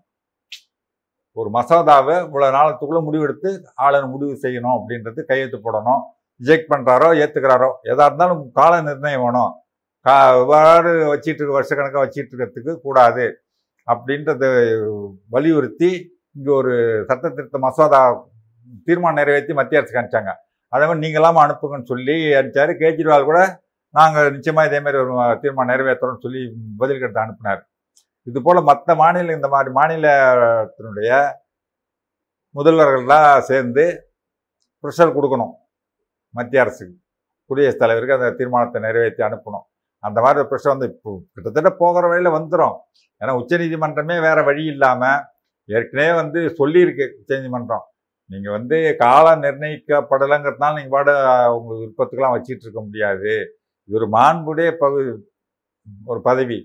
ஒரு 1.38 1.50
மசோதாவை 1.56 2.16
இவ்வளோ 2.26 2.48
நாளத்துக்குள்ளே 2.58 3.02
முடிவெடுத்து 3.08 3.50
ஆளுநர் 3.86 4.14
முடிவு 4.14 4.34
செய்யணும் 4.44 4.76
அப்படின்றது 4.78 5.20
கையெழுத்து 5.30 5.60
போடணும். 5.66 6.04
ரிஜெக்ட் 6.42 6.72
பண்ணுறாரோ 6.74 7.08
ஏற்றுக்கிறாரோ 7.24 7.70
எதாக 7.92 8.08
இருந்தாலும் 8.10 8.42
கால 8.60 8.74
நிர்ணயம் 8.88 9.24
வேணும். 9.26 9.54
கா 10.06 10.16
இவ்வாறு 10.42 10.92
வச்சிட்டு 11.14 11.40
இருக்க 11.42 11.54
வருஷக்கணக்காக 11.60 12.04
வச்சிட்டு 12.06 12.32
இருக்கிறதுக்கு 12.32 12.74
கூடாது. 12.88 13.26
அப்படின்றத 13.88 14.44
வலியுறுத்தி 15.36 15.90
இங்கே 16.38 16.52
ஒரு 16.62 16.74
சட்ட 17.10 17.26
திருத்த 17.38 17.58
மசோதா 17.66 18.02
தீர்மானம் 18.88 19.20
நிறைவேற்றி 19.20 19.54
மத்திய 19.60 19.80
அரசுக்கு 19.80 20.02
அனுப்பிச்சாங்க. 20.02 20.34
அதே 20.74 20.86
மாதிரி 20.88 21.04
நீங்களாம 21.06 21.42
அனுப்புங்கன்னு 21.46 21.92
சொல்லி 21.94 22.16
அனுப்பிச்சாரு. 22.40 22.72
கேஜ்ரிவால் 22.82 23.30
கூட 23.30 23.40
நாங்கள் 23.98 24.32
நிச்சயமாக 24.36 24.70
இதேமாதிரி 24.70 25.00
ஒரு 25.04 25.14
தீர்மானம் 25.44 25.72
நிறைவேற்றுறோம்னு 25.74 26.24
சொல்லி 26.26 26.42
பதில் 26.82 27.02
கடிதம் 27.02 27.26
அனுப்பினார். 27.26 27.62
இது 28.30 28.40
போல் 28.46 28.68
மற்ற 28.70 28.96
மாநில 29.02 29.36
இந்த 29.38 29.48
மாதிரி 29.54 29.70
மாநிலத்தினுடைய 29.80 31.12
முதல்வர்கள்லாம் 32.56 33.46
சேர்ந்து 33.50 33.86
ப்ரெஷர் 34.84 35.16
கொடுக்கணும். 35.18 35.54
மத்திய 36.36 36.64
அரசுக்கு 36.64 36.96
குடியரசுத் 37.50 37.84
தலைவருக்கு 37.84 38.18
அந்த 38.18 38.30
தீர்மானத்தை 38.40 38.80
நிறைவேற்றி 38.86 39.22
அனுப்பணும். 39.28 39.66
அந்த 40.04 40.18
மாதிரி 40.24 40.40
ஒரு 40.42 40.50
பிரச்சனை 40.52 40.72
வந்து 40.76 40.90
இப்போ 40.94 41.12
கிட்டத்தட்ட 41.36 41.70
போகிற 41.82 42.04
வழியில் 42.12 42.36
வந்துடும் 42.38 42.76
ஏன்னா 43.22 43.34
உச்சநீதிமன்றமே 43.42 44.16
வேறு 44.26 44.42
வழி 44.50 44.64
இல்லாமல் 44.74 45.22
ஏற்கனவே 45.70 46.12
வந்து 46.22 46.40
சொல்லியிருக்கு 46.60 47.06
உச்சநீதிமன்றம் 47.20 47.86
நீங்கள் 48.30 48.56
வந்து 48.58 48.78
காலம் 49.04 49.44
நிர்ணயிக்கப்படலைங்கிறதுனால 49.46 50.76
நீங்கள் 50.78 50.96
பாட 50.96 51.10
உங்களுக்கு 51.58 51.84
விருப்பத்துக்கெல்லாம் 51.84 52.36
வச்சிட்டு 52.36 52.66
இருக்க 52.66 52.82
முடியாது. 52.88 53.32
இது 53.90 53.98
ஒரு 54.00 54.08
மாண்புடைய 54.16 54.70
பகு 54.84 55.02
ஒரு 56.12 56.20
பதவி 56.30 56.60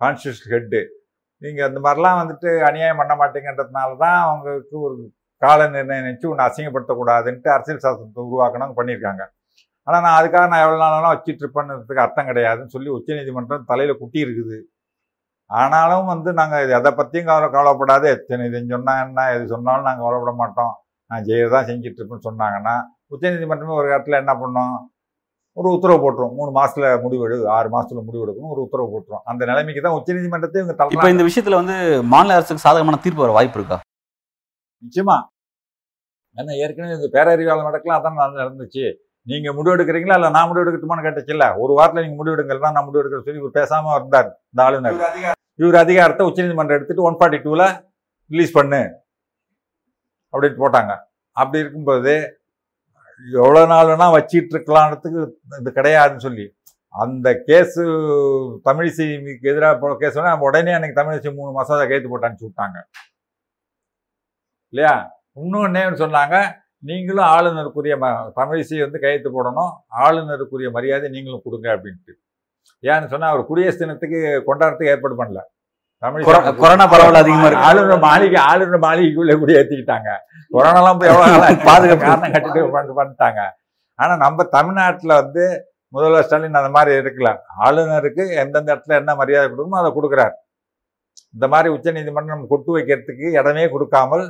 கான்ஸ்டியூஷன் 0.00 0.52
ஹெட்டு 0.54 0.80
நீங்கள் 1.42 1.68
அந்த 1.68 1.78
மாதிரிலாம் 1.86 2.20
வந்துட்டு 2.20 2.50
அநியாயம் 2.68 3.00
பண்ண 3.00 3.14
மாட்டேங்கிறதுனால 3.20 3.96
தான் 4.04 4.18
அவங்களுக்கு 4.26 4.76
ஒரு 4.86 4.96
கால 5.42 5.66
நிர்ணயம் 5.74 6.06
நினச்சி 6.06 6.26
ஒன்று 6.30 6.46
அசிங்கப்படுத்தக்கூடாதுன்ட்டு 6.46 7.48
அரசியல் 7.56 7.84
சாசனத்தை 7.84 8.22
உருவாக்கணும் 8.28 8.78
பண்ணியிருக்காங்க. 8.78 9.22
ஆனால் 9.86 10.02
நான் 10.06 10.18
அதுக்காக 10.20 10.46
நான் 10.52 10.64
எவ்வளோ 10.64 10.80
நாளாலும் 10.82 11.12
வச்சிட்டு 11.14 11.42
இருப்பேன்றதுக்கு 11.44 12.02
அர்த்தம் 12.04 12.28
கிடையாதுன்னு 12.30 12.74
சொல்லி 12.74 12.90
உச்சநீதிமன்றம் 12.96 13.70
தலையில் 13.70 14.00
குட்டி 14.00 14.18
இருக்குது 14.24 14.58
ஆனாலும் 15.50 16.10
வந்து 16.12 16.30
நாங்கள் 16.38 16.72
எதை 16.78 16.90
பற்றியும் 16.98 17.28
கவலை 17.28 17.46
கவலைப்படாது. 17.54 18.06
எத்தனை 18.16 18.42
இது 18.48 18.60
சொன்னால் 18.74 19.00
என்ன 19.04 19.24
எது 19.36 19.44
சொன்னாலும் 19.54 19.88
நாங்கள் 19.88 20.04
கவலைப்பட 20.06 20.34
மாட்டோம். 20.42 20.74
நான் 21.10 21.24
ஜெயில 21.28 21.62
செஞ்சுட்டு 21.70 22.00
இருப்பேன்னு 22.00 22.26
சொன்னாங்கன்னா 22.28 22.74
உச்சநீதிமன்றமே 23.14 23.74
ஒரு 23.80 23.88
இடத்துல 23.92 24.18
என்ன 24.22 24.32
பண்ணோம்? 24.42 24.74
ஒரு 25.56 25.68
உத்தரவு 25.76 26.02
போட்டுரும். 26.02 26.34
மூணு 26.38 26.50
மாசத்துல 26.58 26.88
முடிவெடு 27.04 27.36
ஆறு 27.56 27.68
மாசத்துல 27.74 28.02
முடிவு 28.08 28.24
எடுக்கணும் 28.24 28.52
ஒரு 28.54 28.62
உத்தரவு 28.66 28.92
போட்டுரும். 28.94 29.24
அந்த 29.30 29.42
நிலைமைக்கு 29.50 29.82
தான் 29.86 29.96
உச்சநீதிமன்றத்தை 29.98 30.60
இவங்க 30.62 30.74
இப்போ 30.74 31.02
தள்ள 31.02 31.16
இந்த 31.16 31.26
விஷயத்துல 31.28 31.60
வந்து 31.60 31.76
மாநில 32.14 32.36
அரசுக்கு 32.38 32.66
சாதகமான 32.66 33.00
தீர்ப்பு 33.06 33.24
வர 33.24 33.34
வாய்ப்பு 33.38 33.58
இருக்கா? 33.60 33.78
நிச்சயமா. 34.84 35.22
ஏன்னா 36.36 36.52
ஏற்கனவே 36.52 36.94
இந்த 36.94 37.08
பேரறிவாளர் 37.12 37.62
நடக்கலாம் 37.62 38.04
அதான் 38.04 38.20
நடந்து- 38.20 38.36
நடந்துச்சு. 38.36 38.94
நீங்க 39.22 39.52
முடிவு 39.52 39.76
எடுக்கிறீங்களா? 39.76 40.14
இல்ல 40.14 40.30
நான் 40.30 40.46
முடிவு 40.46 40.70
எடுக்கட்டுமான்னு 40.70 41.00
கேட்டுச்சுல்ல 41.00 41.54
ஒரு 41.58 41.72
வாரத்துல 41.72 42.00
நீங்க 42.00 42.14
முடிவு 42.14 42.36
எடுக்கலாம் 42.36 42.72
நான் 42.72 42.84
முடிவு 42.84 43.04
எடுக்கிற 43.04 43.22
சொல்லி 43.22 43.40
இவர் 43.40 43.64
பேசாம 43.64 43.94
இருந்தார் 43.94 44.24
இந்த 44.24 44.62
ஆளுநர். 44.62 44.92
இவர் 45.54 45.74
அதிகாரத்தை 45.74 46.26
உச்சநீதிமன்றம் 46.26 46.76
எடுத்துட்டு 46.76 47.02
ஒன் 47.02 47.16
ஃபார்ட்டி 47.18 47.44
டூல 47.44 47.90
ரிலீஸ் 48.28 48.52
பண்ணு. 48.52 48.94
அப்படின்னு 50.32 50.54
போட்டாங்க. 50.58 50.96
அப்படி 51.32 51.58
இருக்கும்போது 51.58 52.40
எவ்வளோ 53.32 53.66
நாள் 53.66 53.86
வேணா 53.86 54.14
வச்சிட்டு 54.14 54.58
இருக்கலான்றதுக்கு 54.58 55.30
இது 55.60 55.72
கிடையாதுன்னு 55.74 56.16
சொல்லி. 56.16 56.56
அந்த 56.88 57.42
கேஸு 57.46 57.82
தமிழிசைக்கு 58.64 59.40
எதிராக 59.40 59.96
கேஸ் 59.98 60.18
வேணா 60.18 60.38
உடனே 60.38 60.72
அன்னைக்கு 60.72 61.00
தமிழிசை 61.00 61.34
மூணு 61.34 61.52
மசோதா 61.52 61.86
கைத்து 61.86 62.08
போட்டு 62.08 62.28
அனுப்பிச்சு 62.28 62.48
விட்டாங்க. 62.48 62.82
இல்லையா? 64.72 64.94
இன்னொன்னே 65.42 65.82
சொன்னாங்க. 66.04 66.36
நீங்களும் 66.88 67.28
ஆளுநருக்குரிய 67.34 67.94
ம 68.02 68.08
தமிழிசை 68.38 68.76
வந்து 68.84 68.98
கையெழுத்து 69.02 69.30
போடணும். 69.36 69.70
ஆளுநருக்குரிய 70.04 70.68
மரியாதை 70.76 71.06
நீங்களும் 71.14 71.44
கொடுங்க 71.46 71.68
அப்படின்ட்டு. 71.76 72.12
ஏன்னு 72.82 73.10
சொன்னா 73.12 73.28
அவர் 73.32 73.48
குடியரசு 73.48 73.80
தினத்துக்கு 73.82 74.18
கொண்டாடுறதுக்கு 74.48 74.92
ஏற்பாடு 74.94 75.14
பண்ணல. 75.20 75.40
தமிழிசை 76.02 76.52
கொரோனா 76.62 76.84
பரவல் 76.92 77.20
அதிகமா 77.22 77.46
இருக்கு. 77.48 77.66
ஆளுநர் 77.68 78.04
மாளிகை 78.08 78.40
ஆளுநர் 78.50 78.84
மாளிகைக்குள்ள 78.86 79.34
கூட 79.38 79.52
ஏத்திக்கிட்டாங்க. 79.60 80.10
கொரோனாலாம் 80.56 80.98
போய் 81.00 81.10
எவ்வளவு 81.12 81.32
நாளா 81.34 81.48
பாதுகாப்பு. 81.70 82.04
காரணம் 82.08 82.34
கட்டிட்டு 82.34 82.60
பண்ணிட்டு 82.74 82.98
பண்ணிட்டாங்க. 83.00 83.40
ஆனா 83.98 84.16
நம்ம 84.24 84.44
தமிழ்நாட்டுல 84.56 85.12
வந்து 85.22 85.44
முதல்வர் 85.92 86.26
ஸ்டாலின் 86.26 86.60
அந்த 86.60 86.70
மாதிரி 86.76 86.92
இருக்கல. 87.02 87.28
ஆளுநருக்கு 87.66 88.24
எந்தெந்த 88.42 88.68
இடத்துல 88.74 88.98
என்ன 89.00 89.14
மரியாதை 89.20 89.46
கொடுக்கணுமோ 89.48 89.80
அதை 89.82 89.90
கொடுக்குறார். 89.98 90.34
இந்த 91.36 91.46
மாதிரி 91.54 91.68
உச்சநீதிமன்றம் 91.76 92.44
கொட்டு 92.52 92.70
வைக்கிறதுக்கு 92.76 93.26
இடமே 93.40 93.64
கொடுக்காமல் 93.74 94.24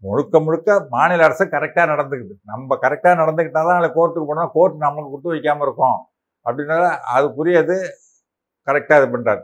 முழுக்க 0.00 0.40
முழுக்க 0.40 0.86
மாநில 0.90 1.24
அரசு 1.24 1.44
கரெக்டாக 1.44 1.88
நடந்துக்குது. 1.92 2.34
நம்ம 2.44 2.78
கரெக்டாக 2.82 3.20
நடந்துக்கிட்டா 3.22 3.60
தான் 3.68 3.82
அதில் 3.82 3.96
கோர்ட்டுக்கு 3.96 4.26
போனால் 4.26 4.50
கோர்ட் 4.52 4.80
நம்மளுக்கு 4.80 5.10
கொடுத்து 5.10 5.28
வைக்காமல் 5.28 5.66
இருக்கும். 5.66 5.98
அப்படின்னால 6.46 6.84
அதுக்குரியது 7.16 7.76
கரெக்டாக 8.66 9.02
இது 9.02 9.18
பண்ணுறாரு 9.18 9.42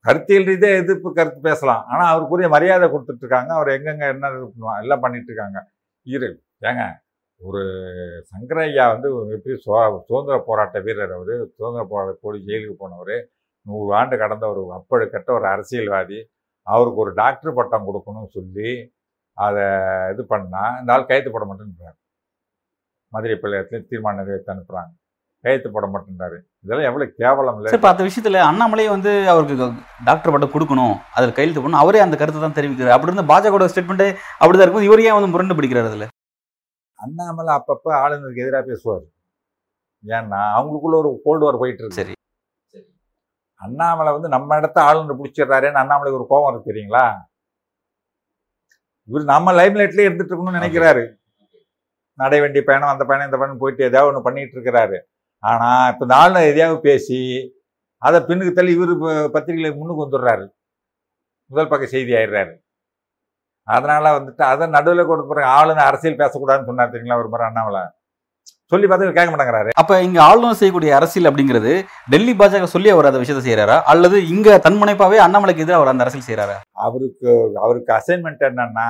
கருத்தியல் 0.00 0.44
ரீதியாக 0.44 0.78
எதிர்ப்பு 0.78 1.14
கருத்து 1.14 1.40
பேசலாம். 1.40 1.84
ஆனால் 1.86 2.10
அவருக்குரிய 2.12 2.48
மரியாதை 2.48 2.88
கொடுத்துட்ருக்காங்க. 2.88 3.46
அவர் 3.46 3.68
எங்கெங்கே 3.68 4.06
என்ன 4.06 4.28
இது 4.28 4.46
பண்ணுவாங்க 4.46 4.80
எல்லாம் 4.80 5.02
பண்ணிகிட்ருக்காங்க 5.02 5.58
இரு 6.02 6.42
ஏங்க 6.62 6.82
ஒரு 7.42 7.62
சங்கரையா 8.30 8.86
வந்து 8.92 9.08
எப்படி 9.32 9.54
சுவ- 9.66 10.00
சுதந்திர 10.06 10.42
போராட்ட 10.46 10.80
வீரர் 10.80 11.12
அவர். 11.12 11.34
சுதந்திர 11.56 11.86
போராட்ட 11.88 12.18
போலி 12.20 12.44
ஜெயிலுக்கு 12.46 12.74
போனவர். 12.78 13.28
நூறு 13.66 13.94
ஆண்டு 13.94 14.18
கடந்த 14.18 14.44
ஒரு 14.48 14.62
அப்பழு 14.78 15.10
கட்ட 15.10 15.32
ஒரு 15.32 15.46
அரசியல்வாதி. 15.46 16.18
அவருக்கு 16.62 17.00
ஒரு 17.00 17.12
டாக்டர் 17.14 17.54
பட்டம் 17.54 17.86
கொடுக்கணும்னு 17.86 18.26
சொல்லி 18.28 18.70
அதை 19.46 19.64
இது 20.12 20.22
பண்ணா 20.32 20.62
இந்த 20.80 20.92
ஆள் 20.94 21.08
கையெழுத்து 21.08 21.34
போட 21.34 21.44
மாட்டேன்றார். 21.50 21.96
மதுரை 23.12 23.36
பள்ளியத்துலேயும் 23.42 23.86
தீர்மானம் 23.90 24.20
நிறைவேற்றி 24.20 24.52
அனுப்புகிறாங்க 24.54 24.92
கையெழுத்து 25.44 25.68
போட 25.74 25.86
மாட்டேன்றாரு. 25.92 26.38
இதெல்லாம் 26.64 26.88
எவ்வளோ 26.88 27.06
கேவலம் 27.20 27.58
இல்லை. 27.58 27.70
இப்போ 27.76 27.88
அந்த 27.92 28.02
விஷயத்துல 28.08 28.40
அண்ணாமலையே 28.48 28.88
வந்து 28.94 29.12
அவருக்கு 29.32 29.56
டாக்டர் 30.08 30.32
பட்டம் 30.34 30.54
கொடுக்கணும். 30.54 30.94
அதில் 31.16 31.34
கையெழுத்து 31.36 31.62
பண்ணணும் 31.62 31.82
அவரே 31.84 32.02
அந்த 32.06 32.16
கருத்தை 32.22 32.40
தான் 32.42 32.58
தெரிவிக்கிறார். 32.58 32.96
அப்படி 32.96 33.10
இருந்து 33.10 33.30
பாஜக 33.32 33.70
ஸ்டேட்மெண்ட்டே 33.72 34.08
அப்படிதான் 34.40 34.66
இருக்கும் 34.66 34.88
இவர் 34.88 35.04
ஏன் 35.08 35.16
வந்து 35.18 35.32
முரண்டு 35.34 35.56
பிடிக்கிறார் 35.58 35.90
அதுல? 35.90 36.08
அண்ணாமலை 36.98 37.52
அப்பப்போ 37.58 37.90
ஆளுநருக்கு 38.02 38.44
எதிராக 38.44 38.64
பேசுவார். 38.70 39.04
ஏன்னா 40.04 40.40
அவங்களுக்குள்ள 40.58 40.96
ஒரு 41.02 41.10
கோல்டு 41.24 41.44
வார் 41.46 41.60
போயிட்டு 41.62 41.82
இருக்கு. 41.82 41.98
சரி. 42.00 42.14
அண்ணாமலை 43.64 44.10
வந்து 44.16 44.28
நம்ம 44.34 44.56
இடத்த 44.60 44.78
ஆளுநர் 44.88 45.18
பிடிச்சிடுறாருன்னு 45.20 45.82
அண்ணாமலைக்கு 45.82 46.20
ஒரு 46.20 46.28
கோபம் 46.32 46.50
இருக்கு 46.52 46.70
தெரியுங்களா? 46.70 47.04
இவர் 49.08 49.24
நம்ம 49.24 49.52
லைம் 49.52 49.78
லைட்லயே 49.80 50.06
இருந்துட்டு 50.08 50.32
இருக்கணும்னு 50.32 50.60
நினைக்கிறாரு. 50.60 51.04
நடை 52.14 52.40
வண்டி 52.40 52.60
பயணம் 52.62 52.88
அந்த 52.88 53.04
பயணம் 53.04 53.26
இந்த 53.26 53.38
பயணம் 53.38 53.58
போயிட்டு 53.58 53.84
ஏதாவது 53.84 54.10
ஒன்று 54.10 54.22
பண்ணிட்டு 54.22 54.60
இருக்கிறாரு. 54.60 54.98
ஆனா 55.38 55.88
இப்ப 55.88 55.98
இந்த 56.00 56.14
ஆளுநர் 56.14 56.50
எதையாவது 56.52 56.80
பேசி 56.80 57.20
அதை 57.96 58.20
பின்னுக்கு 58.20 58.52
தள்ளி 58.52 58.72
இவர் 58.74 58.92
பத்திரிகையில 59.34 59.76
முன்னுக்கு 59.76 60.04
வந்துடுறாரு. 60.04 60.46
முதல் 61.50 61.68
பக்க 61.68 61.86
செய்தி 61.86 62.12
ஆயிடுறாரு. 62.12 62.52
அதனால 63.62 64.18
வந்துட்டு 64.18 64.42
அதை 64.42 64.66
நடுவில் 64.66 65.26
பிறகு 65.30 65.48
ஆளுநர் 65.58 65.88
அரசியல் 65.90 66.20
பேசக்கூடாதுன்னு 66.20 66.70
சொன்னார் 66.70 66.92
தெரியுங்களா? 66.92 67.20
ஒரு 67.22 67.28
முறை 67.28 67.46
அண்ணாமலை. 67.46 67.82
சொல்லி 68.72 68.86
பார்த்து 68.88 69.06
கேட்க 69.16 69.30
மாட்டேங்கிறாரு. 69.30 69.70
அப்ப 69.80 69.92
இங்க 70.06 70.18
ஆளுநர் 70.26 70.58
செய்யக்கூடிய 70.58 70.90
அரசியல் 70.98 71.28
அப்படிங்கிறது 71.30 71.72
டெல்லி 72.12 72.32
பாஜக 72.40 72.66
சொல்லி 72.74 72.88
அவர் 72.94 73.08
அந்த 73.08 73.20
விஷயத்தை 73.22 73.42
செய்யறாரா? 73.46 73.76
அல்லது 73.92 74.16
இங்க 74.34 74.58
தன்முனைப்பாவே 74.66 75.18
அண்ணாமலைக்கு 75.24 75.64
எதிராக 75.64 75.80
அவர் 75.80 75.92
அந்த 75.92 76.04
அரசியல் 76.04 76.26
செய்யறாரா? 76.28 76.56
அவருக்கு 76.86 77.32
அவருக்கு 77.64 77.90
அசைன்மெண்ட் 77.98 78.44
என்னன்னா 78.50 78.88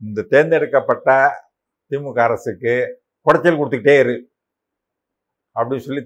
இந்த 0.00 0.24
தேர்ந்தெடுக்கப்பட்ட 0.32 1.10
திமுக 1.90 2.20
அரசுக்கு 2.28 2.74
குடைச்சல் 3.26 3.58
கொடுத்துக்கிட்டே 3.60 3.94
இரு. 4.02 4.16
அப்படின்னு 5.56 5.84
சொல்லி 5.86 6.02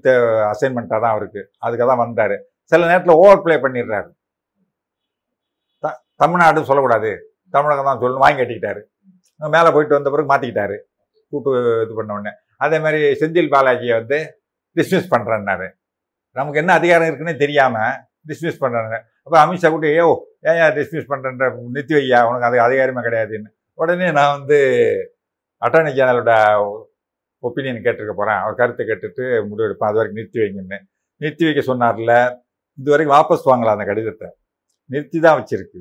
அசைன்மெண்ட்டாக 0.53 1.01
தான் 1.05 1.15
அவருக்கு. 1.15 1.41
அதுக்காக 1.65 1.89
தான் 1.93 2.03
வந்தார். 2.05 2.37
சில 2.73 2.89
நேரத்தில் 2.91 3.19
ஓவர் 3.23 3.43
ப்ளே 3.45 3.57
பண்ணிடுறாரு. 3.65 4.09
த 5.85 5.95
தமிழ்நாடு 6.23 6.69
சொல்லக்கூடாது. 6.69 7.11
தமிழகம் 7.55 7.91
தான் 7.91 8.01
சொல்லணும். 8.03 8.25
வாங்கி 8.25 8.41
கட்டிக்கிட்டாரு. 8.41 8.81
மேலே 9.57 9.69
போயிட்டு 9.75 9.99
வந்த 9.99 10.11
பிறகு 10.13 10.31
மாற்றிக்கிட்டாரு 10.33 10.77
கூட்டு 11.33 11.51
இது 11.87 11.93
பண்ண 11.99 12.17
உடனே. 12.19 12.33
அதே 12.61 12.79
மாதிரி 12.85 13.01
செந்தில் 13.21 13.53
பாலாஜியை 13.55 13.95
வந்து 14.01 14.19
டிஸ்மிஸ் 14.77 15.13
பண்ணுறேன்னாரு 15.15 15.69
நமக்கு 16.37 16.61
என்ன 16.63 16.75
அதிகாரம் 16.81 17.09
இருக்குன்னே 17.11 17.35
தெரியாமல் 17.45 17.95
டிஸ்மிஸ் 18.31 18.61
பண்ணுறாங்க 18.65 18.97
அப்போ 19.25 19.37
அமித்ஷா 19.43 19.69
கூட 19.73 19.87
ஏ 19.99 20.03
ஏன் 20.51 20.75
டிஸ்மிஸ் 20.79 21.11
பண்ணுறன்ற 21.13 21.47
நிறுத்தி 21.75 21.95
வையா 21.99 22.19
உனக்கு 22.29 22.49
அது 22.49 22.59
அதிகாரமே 22.67 23.03
கிடையாதுன்னு. 23.07 23.51
உடனே 23.79 24.07
நான் 24.19 24.35
வந்து 24.37 24.59
அட்டார்னி 25.63 25.91
ஜெனரலோட 25.99 26.33
ஒப்பீனியன் 27.43 27.85
கேட்டிருக்க 27.87 28.15
போகிறேன் 28.21 28.41
அவர் 28.43 28.59
கருத்தை 28.61 28.85
கேட்டுட்டு 28.91 29.25
முடிவெடுப்பேன் 29.51 29.91
அது 29.91 29.99
வரைக்கும் 29.99 30.21
நிறுத்தி 30.21 30.41
வைங்கன்னு. 30.43 30.79
நிறுத்தி 31.21 31.45
வைக்க 31.49 31.63
சொன்னார்ல 31.71 32.15
இது 32.79 32.93
வரைக்கும் 32.93 33.17
வாபஸ் 33.17 33.49
வாங்கலாம் 33.51 33.77
அந்த 33.77 33.87
கடிதத்தை. 33.91 34.29
நிறுத்தி 34.91 35.19
தான் 35.27 35.39
வச்சிருக்கு. 35.41 35.81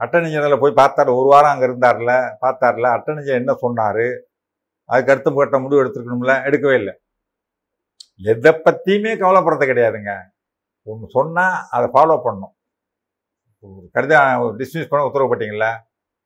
அட்டர்னி 0.00 0.28
ஜெனரலில் 0.34 0.62
போய் 0.64 0.78
பார்த்தாரு. 0.80 1.10
ஒரு 1.20 1.28
வாரம் 1.32 1.52
அங்கே 1.54 1.66
இருந்தார்ல 1.68 2.12
பார்த்தார்ல. 2.44 2.86
அட்டர்னி 2.96 3.22
ஜெனரல் 3.26 3.42
என்ன 3.44 3.54
சொன்னார்? 3.64 4.04
அதுக்கு 4.92 5.12
அடுத்த 5.12 5.30
கட்ட 5.30 5.58
முடிவு 5.58 5.82
எடுத்துருக்கணும்ல? 5.82 6.34
எடுக்கவே 6.48 6.76
இல்லை. 6.80 6.94
எதை 8.32 8.52
பற்றியுமே 8.52 9.12
கவலைப்படுறது 9.14 9.70
கிடையாதுங்க. 9.70 10.12
ஒன்று 10.82 11.06
சொன்னால் 11.08 11.56
அதை 11.70 11.86
ஃபாலோ 11.94 12.16
பண்ணணும். 12.24 12.54
ஒரு 13.62 13.88
கடிதம் 13.92 14.56
டிஸ்மிஸ் 14.60 14.90
பண்ண 14.90 15.08
உத்தரவு 15.08 15.32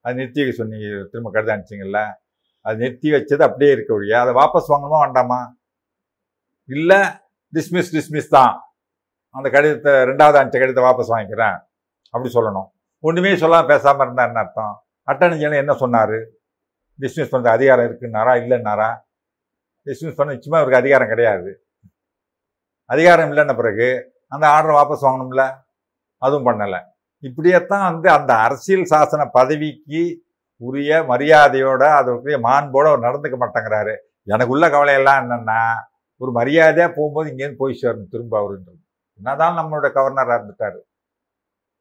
அது 0.00 0.14
நிறுத்தி 0.14 0.40
வைக்க 0.40 0.54
சொன்னீங்க 0.62 0.86
திரும்ப 1.10 1.30
கடிதம் 1.30 1.54
அனுப்பிச்சிங்கள 1.54 2.00
அது 2.66 2.76
நிறுத்தி 2.82 3.08
வச்சது 3.12 3.42
அப்படியே 3.46 3.70
இருக்க 3.72 3.90
வழியா? 3.98 4.18
அதை 4.24 4.32
வாபஸ் 4.34 4.70
வாங்கணுமா 4.72 4.98
வேண்டாமா? 5.04 5.56
இல்லை 6.64 7.00
டிஸ்மிஸ் 7.52 7.90
டிஸ்மிஸ் 7.96 8.28
தான். 8.28 8.54
அந்த 9.30 9.50
கடிதத்தை 9.50 9.92
ரெண்டாவது 9.92 10.38
அனுப்பிச்ச 10.38 10.58
கடிதத்தை 10.62 10.84
வாபஸ் 10.84 11.12
வாங்கிக்கிறேன். 11.14 11.56
அப்படி 12.10 12.34
சொல்லணும். 12.34 12.68
ஒன்றுமே 13.00 13.36
சொல்லாமல் 13.36 13.66
பேசாமல் 13.66 14.06
இருந்தார் 14.06 14.28
என்ன 14.28 14.40
அர்த்தம்? 14.40 14.74
அட்டர்னி 15.08 15.56
என்ன 15.62 15.74
சொன்னார்? 15.74 16.16
டிஸ்மிஸ் 17.02 17.32
பண்ணுற 17.34 17.48
அதிகாரம் 17.48 17.86
இருக்குன்னாரா 17.88 18.32
இல்லைன்னாரா 18.42 18.90
டிஸ்மிஸ் 19.86 20.18
பண்ண 20.18 20.32
நிச்சயமாக 20.32 20.60
அவருக்கு 20.60 20.82
அதிகாரம் 20.82 21.08
கிடையாது. 21.08 21.50
அதிகாரம் 22.90 23.30
இல்லைன்ன 23.30 23.56
பிறகு 23.56 23.88
அந்த 24.28 24.44
ஆர்டர் 24.48 24.76
வாபஸ் 24.76 25.06
வாங்கணும்ல? 25.06 25.44
அதுவும் 26.22 26.46
பண்ணலை. 26.46 26.80
இப்படியேத்தான் 27.22 27.86
வந்து 27.92 28.08
அந்த 28.10 28.32
அரசியல் 28.46 28.88
சாசன 28.92 29.22
பதவிக்கு 29.32 30.02
உரிய 30.56 31.02
மரியாதையோட 31.10 31.82
அதற்குரிய 31.98 32.36
மாண்போட 32.38 32.86
அவர் 32.90 33.06
நடந்துக்க 33.06 33.36
மாட்டேங்கிறாரு. 33.42 33.94
எனக்குள்ள 34.24 34.68
கவலையெல்லாம் 34.68 35.20
என்னென்னா 35.22 35.60
ஒரு 36.20 36.32
மரியாதையாக 36.32 36.90
போகும்போது 36.94 37.30
இங்கேருந்து 37.32 37.62
போய் 37.62 37.80
சேரணும் 37.82 38.12
திரும்ப 38.14 38.34
அவருன்றது. 38.40 38.80
என்னதான் 39.18 39.56
நம்மளோட 39.58 39.86
கவர்னராக 39.98 40.36
இருந்துட்டார். 40.38 40.78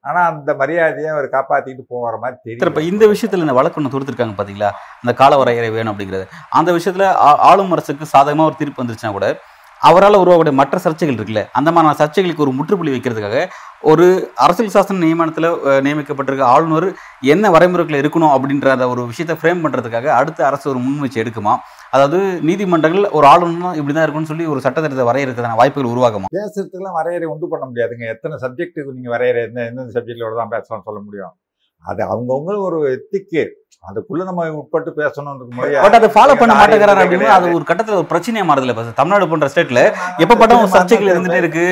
ஆனா 0.06 0.22
அந்த 0.32 0.52
மரியாதையை 0.62 1.10
அவர் 1.14 1.28
காப்பாத்திட்டு 1.36 1.84
போகிற 1.92 2.16
மாதிரி 2.24 2.36
சார் 2.54 2.70
இப்போ 2.70 2.72
தெரியும் 2.72 2.94
இந்த 2.94 3.06
விஷயத்துல 3.12 3.46
இந்த 3.46 3.56
வழக்கு 3.60 3.80
ஒன்று 3.80 3.94
தொடுத்துருக்காங்க 3.94 4.36
பாத்தீங்களா? 4.40 4.70
அந்த 5.04 5.14
கால 5.22 5.38
வரையறை 5.42 5.70
வேணும் 5.76 5.92
அப்படிங்கிறது. 5.94 6.26
அந்த 6.58 6.70
விஷயத்துல 6.78 7.06
ஆளும் 7.50 7.74
அரசுக்கு 7.76 8.14
சாதகமா 8.14 8.46
ஒரு 8.50 8.58
தீர்ப்பு 8.62 8.82
வந்துருச்சுன்னா 8.82 9.14
கூட 9.14 9.28
அவரால் 9.82 10.20
உருவாகக்கூடிய 10.20 10.54
மற்ற 10.60 10.76
சர்ச்சைகள் 10.84 11.16
இருக்குல்ல 11.16 11.42
அந்த 11.58 11.70
மாதிரி 11.76 12.00
சர்ச்சைகளுக்கு 12.02 12.44
ஒரு 12.46 12.52
முற்றுப்புள்ளி 12.58 12.92
வைக்கிறதுக்காக 12.94 13.40
ஒரு 13.84 14.06
அரசியல் 14.46 14.74
சாசன 14.76 15.02
நியமனத்தில் 15.04 15.48
நியமிக்கப்பட்டிருக்க 15.86 16.44
ஆளுநர் 16.52 16.88
என்ன 17.34 17.50
வரைமுறைகள் 17.56 18.00
இருக்கணும் 18.02 18.34
அப்படின்ற 18.36 18.70
அந்த 18.76 18.86
ஒரு 18.94 19.02
விஷயத்தை 19.10 19.36
ஃப்ரேம் 19.40 19.64
பண்றதுக்காக 19.66 20.12
அடுத்த 20.20 20.46
அரசு 20.50 20.66
ஒரு 20.72 20.80
முன்முயற்சி 20.80 21.22
எடுக்குமா? 21.24 21.56
அதாவது 21.94 22.20
நீதிமன்றங்கள் 22.48 23.06
ஒரு 23.18 23.26
ஆளுநர் 23.32 23.78
இப்படி 23.80 23.94
தான் 23.96 24.06
இருக்கும்னு 24.06 24.30
சொல்லி 24.32 24.46
ஒரு 24.54 24.60
சட்டத்திட்டத்தை 24.66 25.06
வரையறுக்கிறதான 25.10 25.58
வாய்ப்புகள் 25.60 25.92
உருவாகுமா? 25.94 26.30
பேசுறதுக்கெல்லாம் 26.38 26.98
வரையறை 27.00 27.28
உண்டு 27.34 27.48
பண்ண 27.52 27.66
முடியாதுங்க. 27.70 28.06
எத்தனை 28.14 28.36
சப்ஜெக்ட்டுக்கு 28.44 28.96
நீங்க 28.98 29.12
வரையறை 29.16 29.42
எந்த 29.48 29.60
எந்தெந்த 29.70 29.94
சப்ஜெக்ட்லோட 29.98 30.36
தான் 30.42 30.54
பேசலாம் 30.56 30.86
சொல்ல 30.88 31.00
முடியும்? 31.08 31.34
அது 31.84 32.02
அவங்கவுங்க 32.12 32.52
ஒரு 32.68 32.78
எத்திக்கு 32.96 33.44
அதுக்குள்ள 33.90 34.24
நம்ம 34.28 34.44
உட்பட்டு 34.60 34.92
பேசணும்னு 35.00 35.64
பட் 35.86 35.98
அதை 36.00 36.10
ஃபாலோ 36.16 36.36
பண்ண 36.42 36.54
மாட்டேங்கிறாரு 36.60 37.02
அப்படின்னு 37.04 37.30
அது 37.38 37.48
ஒரு 37.58 37.66
கட்டத்துல 37.70 37.98
ஒரு 38.02 38.10
பிரச்சனையா 38.12 38.46
மாறுதுல 38.50 38.74
இப்ப 38.76 38.98
தமிழ்நாடு 39.00 39.32
போன்ற 39.32 39.50
ஸ்டேட்ல 39.54 39.82
எப்ப 40.24 40.34
பட்டாலும் 40.34 40.76
சர்ச்சைகள் 40.76 41.12
இருந்துட்டே 41.14 41.42
இருக்கு. 41.44 41.66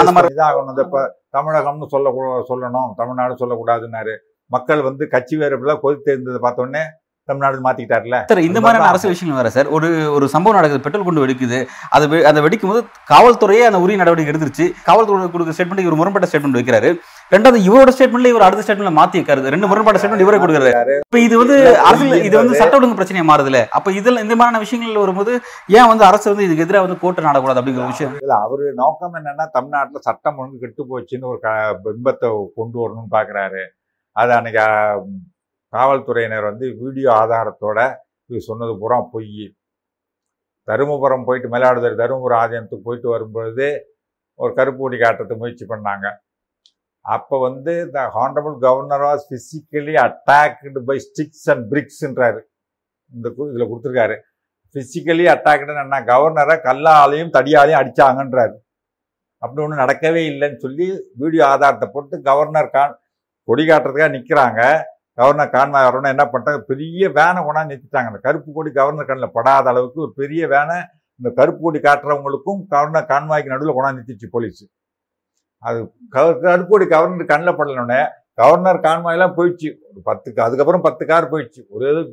அந்த 0.00 0.12
மாதிரி 0.16 0.34
இதாகணும். 0.36 0.72
இந்த 0.74 0.84
இப்ப 0.86 1.00
தமிழகம்னு 1.36 1.88
சொல்ல 1.94 2.10
சொல்லணும். 2.50 2.90
தமிழ்நாடு 3.00 3.40
சொல்லக்கூடாதுன்னாரு. 3.42 4.14
மக்கள் 4.50 4.86
வந்து 4.88 5.04
கட்சி 5.14 5.34
வேறுபடிலாம் 5.42 5.82
கொதித்து 5.84 6.10
இருந்ததை 6.14 6.40
பார்த்த 6.44 6.64
உடனே 6.64 6.82
தமிழ்நாடு 7.30 7.64
மாத்திக்கிட்டாருல? 7.66 8.18
சார் 8.30 8.42
இந்த 8.48 8.58
மாதிரியான 8.64 8.90
அரசு 8.92 9.12
விஷயங்கள் 9.12 9.40
வேற 9.40 9.50
சார். 9.56 9.70
ஒரு 9.76 9.88
ஒரு 10.16 10.28
சம்பவம் 10.34 10.58
நடக்குது 10.58 10.84
பெட்ரோல் 10.86 11.06
குண்டு 11.08 11.24
வெடிக்குது. 11.24 11.60
அது 11.96 12.24
அதை 12.30 12.42
வெடிக்கும் 12.46 12.72
போது 12.72 12.82
காவல்துறையே 13.12 13.64
அந்த 13.68 13.80
உரிய 13.84 13.98
நடவடிக்கை 14.02 14.32
எடுத்துருச்சு. 14.34 14.66
காவல்துறை 14.88 15.28
கொடுக்குற 15.34 15.56
ஸ்டேட்மெண்ட் 15.58 15.84
இவர் 15.86 15.98
முரண்பட்ட 16.00 16.28
ஸ்டேட்மெண்ட் 16.30 16.60
வைக்கிறாரு. 16.60 16.90
ரெண்டாவது 17.34 17.58
இவரோட 17.68 17.90
ஸ்டேட்மெண்ட்ல 17.94 18.32
இவர் 18.32 18.46
அடுத்த 18.48 18.62
ஸ்டேட்மெண்ட்ல 18.64 18.92
மாத்தி 18.98 19.18
இருக்காரு 19.20 19.54
ரெண்டு 19.54 19.70
முரண்பட்ட 19.70 20.00
ஸ்டேட்மெண்ட் 20.00 20.24
இவரே 20.26 20.40
கொடுக்குறாரு 20.42 20.94
இப்ப 21.06 21.18
இது 21.26 21.34
வந்து 21.42 21.56
அரசியல் 21.88 22.26
இது 22.28 22.34
வந்து 22.40 22.58
சட்ட 22.60 22.78
ஒழுங்கு 22.78 22.98
பிரச்சனையா 23.00 23.24
மாறுதுல. 23.30 23.60
அப்ப 23.78 23.88
இதுல 24.00 24.22
இந்த 24.26 24.34
மாதிரியான 24.38 24.62
விஷயங்கள் 24.64 25.02
வரும்போது 25.04 25.32
ஏன் 25.78 25.90
வந்து 25.92 26.04
அரசு 26.10 26.26
வந்து 26.32 26.46
இதுக்கு 26.46 26.64
எதிராக 26.66 26.86
வந்து 26.86 27.00
கோர்ட்டு 27.02 27.26
நாடக்கூடாது 27.28 27.60
அப்படிங்கிற 27.60 27.88
விஷயம்? 27.94 28.14
இல்ல 28.24 28.36
அவரு 28.46 28.66
நோக்கம் 28.82 29.16
என்னன்னா 29.20 29.46
தமிழ்நாட்டுல 29.56 30.00
சட்டம் 30.08 30.38
ஒழுங்கு 30.40 30.62
கெட்டு 30.64 30.88
போச்சுன்னு 30.92 31.30
ஒரு 31.32 31.40
பிம்பத்தை 31.86 32.30
கொண்டு 32.60 32.78
வரணும்னு 32.84 33.14
பாக்குறாரு. 33.16 33.64
அது 34.16 34.32
அன்னைக்கு 34.38 34.64
காவல்துறையினர் 35.72 36.48
வந்து 36.50 36.66
வீடியோ 36.82 37.08
ஆதாரத்தோட 37.20 37.78
இது 38.30 38.40
சொன்னது 38.48 38.72
பூரா 38.82 38.98
பொய். 39.12 39.46
தருமபுரம் 40.68 41.26
போயிட்டு 41.26 41.48
மயிலாடுதுறை 41.52 41.94
தருமபுரம் 42.02 42.40
ஆதீனத்துக்கு 42.44 42.86
போயிட்டு 42.88 43.08
வரும்பொழுது 43.14 43.66
ஒரு 44.40 44.52
கருப்பு 44.58 44.80
கொடி 44.82 44.96
காட்டுறதுக்கு 44.98 45.42
முயற்சி 45.42 45.66
பண்ணாங்க. 45.72 46.06
அப்போ 47.04 47.36
வந்து 47.46 47.72
the 47.94 47.98
honourable 48.16 48.56
governor 48.64 49.04
was 49.08 49.24
physically 49.28 49.94
attacked 50.06 50.80
by 50.88 50.96
sticks 51.06 51.46
and 51.52 51.64
பிரிக்ஸ்ன்றாரு 51.72 52.40
இந்த 53.12 53.28
இதில் 53.50 53.68
கொடுத்துருக்காரு. 53.70 54.16
ஃபிசிக்கலி 54.74 55.24
அட்டாக்டுன்னு 55.34 55.84
என்ன 55.86 56.00
கவர்னரை 56.12 56.56
கல்லாலையும் 56.68 57.34
தடியாலையும் 57.36 57.80
அடிச்சாங்கன்றாரு. 57.82 58.54
அப்படி 59.42 59.62
ஒன்றும் 59.64 59.82
நடக்கவே 59.84 60.22
இல்லைன்னு 60.32 60.62
சொல்லி 60.66 60.86
வீடியோ 61.22 61.42
ஆதாரத்தை 61.52 61.88
போட்டு 61.94 62.16
கவர்னர் 62.28 62.74
கான் 62.76 62.94
கொடி 63.48 63.64
காட்டுறதுக்காக 63.64 64.14
நிற்கிறாங்க 64.16 64.60
கவர்னர் 65.18 65.50
கான்வாய் 65.50 65.94
வரணும் 65.94 66.08
என்ன 66.08 66.24
பண்ணிட்டாங்க? 66.24 66.58
பெரிய 66.58 67.08
வேனை 67.08 67.42
கொண்டாந்து 67.42 67.76
நிறுத்திட்டாங்க. 67.76 68.06
அந்த 68.06 68.18
கருப்பு 68.22 68.52
கொடி 68.52 68.70
கவர்னர் 68.70 69.04
கண்ணில் 69.04 69.32
படாத 69.32 69.70
அளவுக்கு 69.70 70.00
ஒரு 70.00 70.12
பெரிய 70.16 70.46
வேனை 70.46 70.76
இந்த 71.16 71.30
கருப்பு 71.34 71.60
கொடி 71.60 71.78
காட்டுறவங்களுக்கும் 71.78 72.66
கவர்னர் 72.68 73.06
கான்வாய்க்கு 73.06 73.44
நடுவில் 73.44 73.74
கொண்டாந்து 73.74 73.98
நிறுத்திச்சு 73.98 74.26
போலீஸ். 74.30 74.68
அது 75.58 75.92
க- 76.10 76.34
கருப்பு 76.34 76.68
கொடி 76.68 76.86
கவர்னர் 76.86 77.26
கண்ணில் 77.26 77.58
படலனோடனே 77.58 78.08
கவர்னர் 78.34 78.80
கான்வாயெல்லாம் 78.80 79.34
போயிடுச்சு. 79.36 79.76
ஒரு 79.90 80.00
பத்து 80.02 80.32
அதுக்கப்புறம் 80.36 80.80
பத்து 80.80 81.06
கார் 81.06 81.30
போயிடுச்சு. 81.30 81.64
ஒரு 81.68 82.12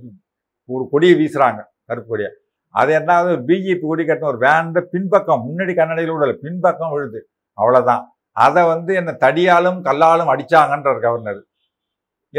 ஒரு 0.65 0.87
கொடியை 0.91 1.15
வீசுகிறாங்க 1.15 1.63
கருப்பு 1.85 2.09
கொடியை. 2.09 2.31
அது 2.69 2.93
என்ன 2.93 3.23
பிஜேபி 3.23 3.79
கொடி 3.81 4.03
கட்டின 4.03 4.23
ஒரு 4.23 4.37
வேண்ட 4.37 4.81
பின்பக்கம் 4.81 5.45
முன்னாடி 5.47 5.61
கண்ணடையில் 5.61 6.11
விடல 6.11 6.33
பின்பக்கம் 6.33 6.91
விழுது. 6.91 7.29
அவ்வளோதான் 7.61 8.03
அதை 8.31 8.67
வந்து 8.67 8.95
என்ன 8.95 9.11
தடியாலும் 9.11 9.81
கல்லாலும் 9.81 10.35
அடித்தாங்கன்றார் 10.35 11.01
கவர்னர். 11.01 11.45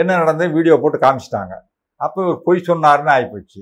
என்ன 0.00 0.16
நடந்தது 0.20 0.56
வீடியோ 0.59 0.74
போட்டு 0.82 0.98
காமிச்சிட்டாங்க. 1.04 1.54
அப்போ 2.04 2.18
இவர் 2.26 2.40
பொய் 2.46 2.66
சொன்னார்னு 2.68 3.12
ஆகிப்போச்சு 3.16 3.61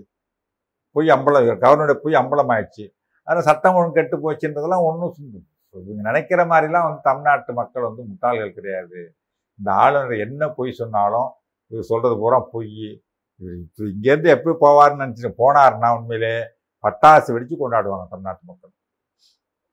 பொய் 0.97 1.15
அம்பலம் 1.15 1.49
கவர்னருடைய 1.65 1.99
பொய் 2.05 2.21
அம்பலம் 2.21 2.53
ஆயிடுச்சு 2.55 2.85
அதனால் 3.27 3.47
சட்டம் 3.49 3.77
ஒழுங்கு 3.79 3.99
கெட்டு 3.99 4.17
போச்சுன்றதெல்லாம் 4.25 4.87
ஒன்றும் 4.89 5.15
இவங்க 5.75 6.03
நினைக்கிற 6.09 6.41
மாதிரிலாம் 6.51 6.87
வந்து 6.87 7.01
தமிழ்நாட்டு 7.09 7.53
மக்கள் 7.61 7.87
வந்து 7.89 8.03
முட்டாள்கள் 8.09 8.57
கிடையாது. 8.57 8.99
இந்த 9.59 9.69
ஆளுநர் 9.85 10.23
என்ன 10.27 10.49
பொய் 10.59 10.79
சொன்னாலும் 10.81 11.29
இவர் 11.71 11.89
சொல்கிறது 11.91 12.17
பூரா 12.23 12.39
பொய். 12.53 12.85
இவர் 13.41 13.91
இங்கேருந்து 13.95 14.31
எப்படி 14.35 14.55
போவார்னு 14.65 15.03
நினச்சிட்டு 15.03 15.33
போனார்னா 15.41 15.89
உண்மையிலே 15.99 16.35
பட்டாசு 16.85 17.35
வெடித்து 17.35 17.57
கொண்டாடுவாங்க 17.57 18.07
தமிழ்நாட்டு 18.13 18.45
மக்கள். 18.51 18.73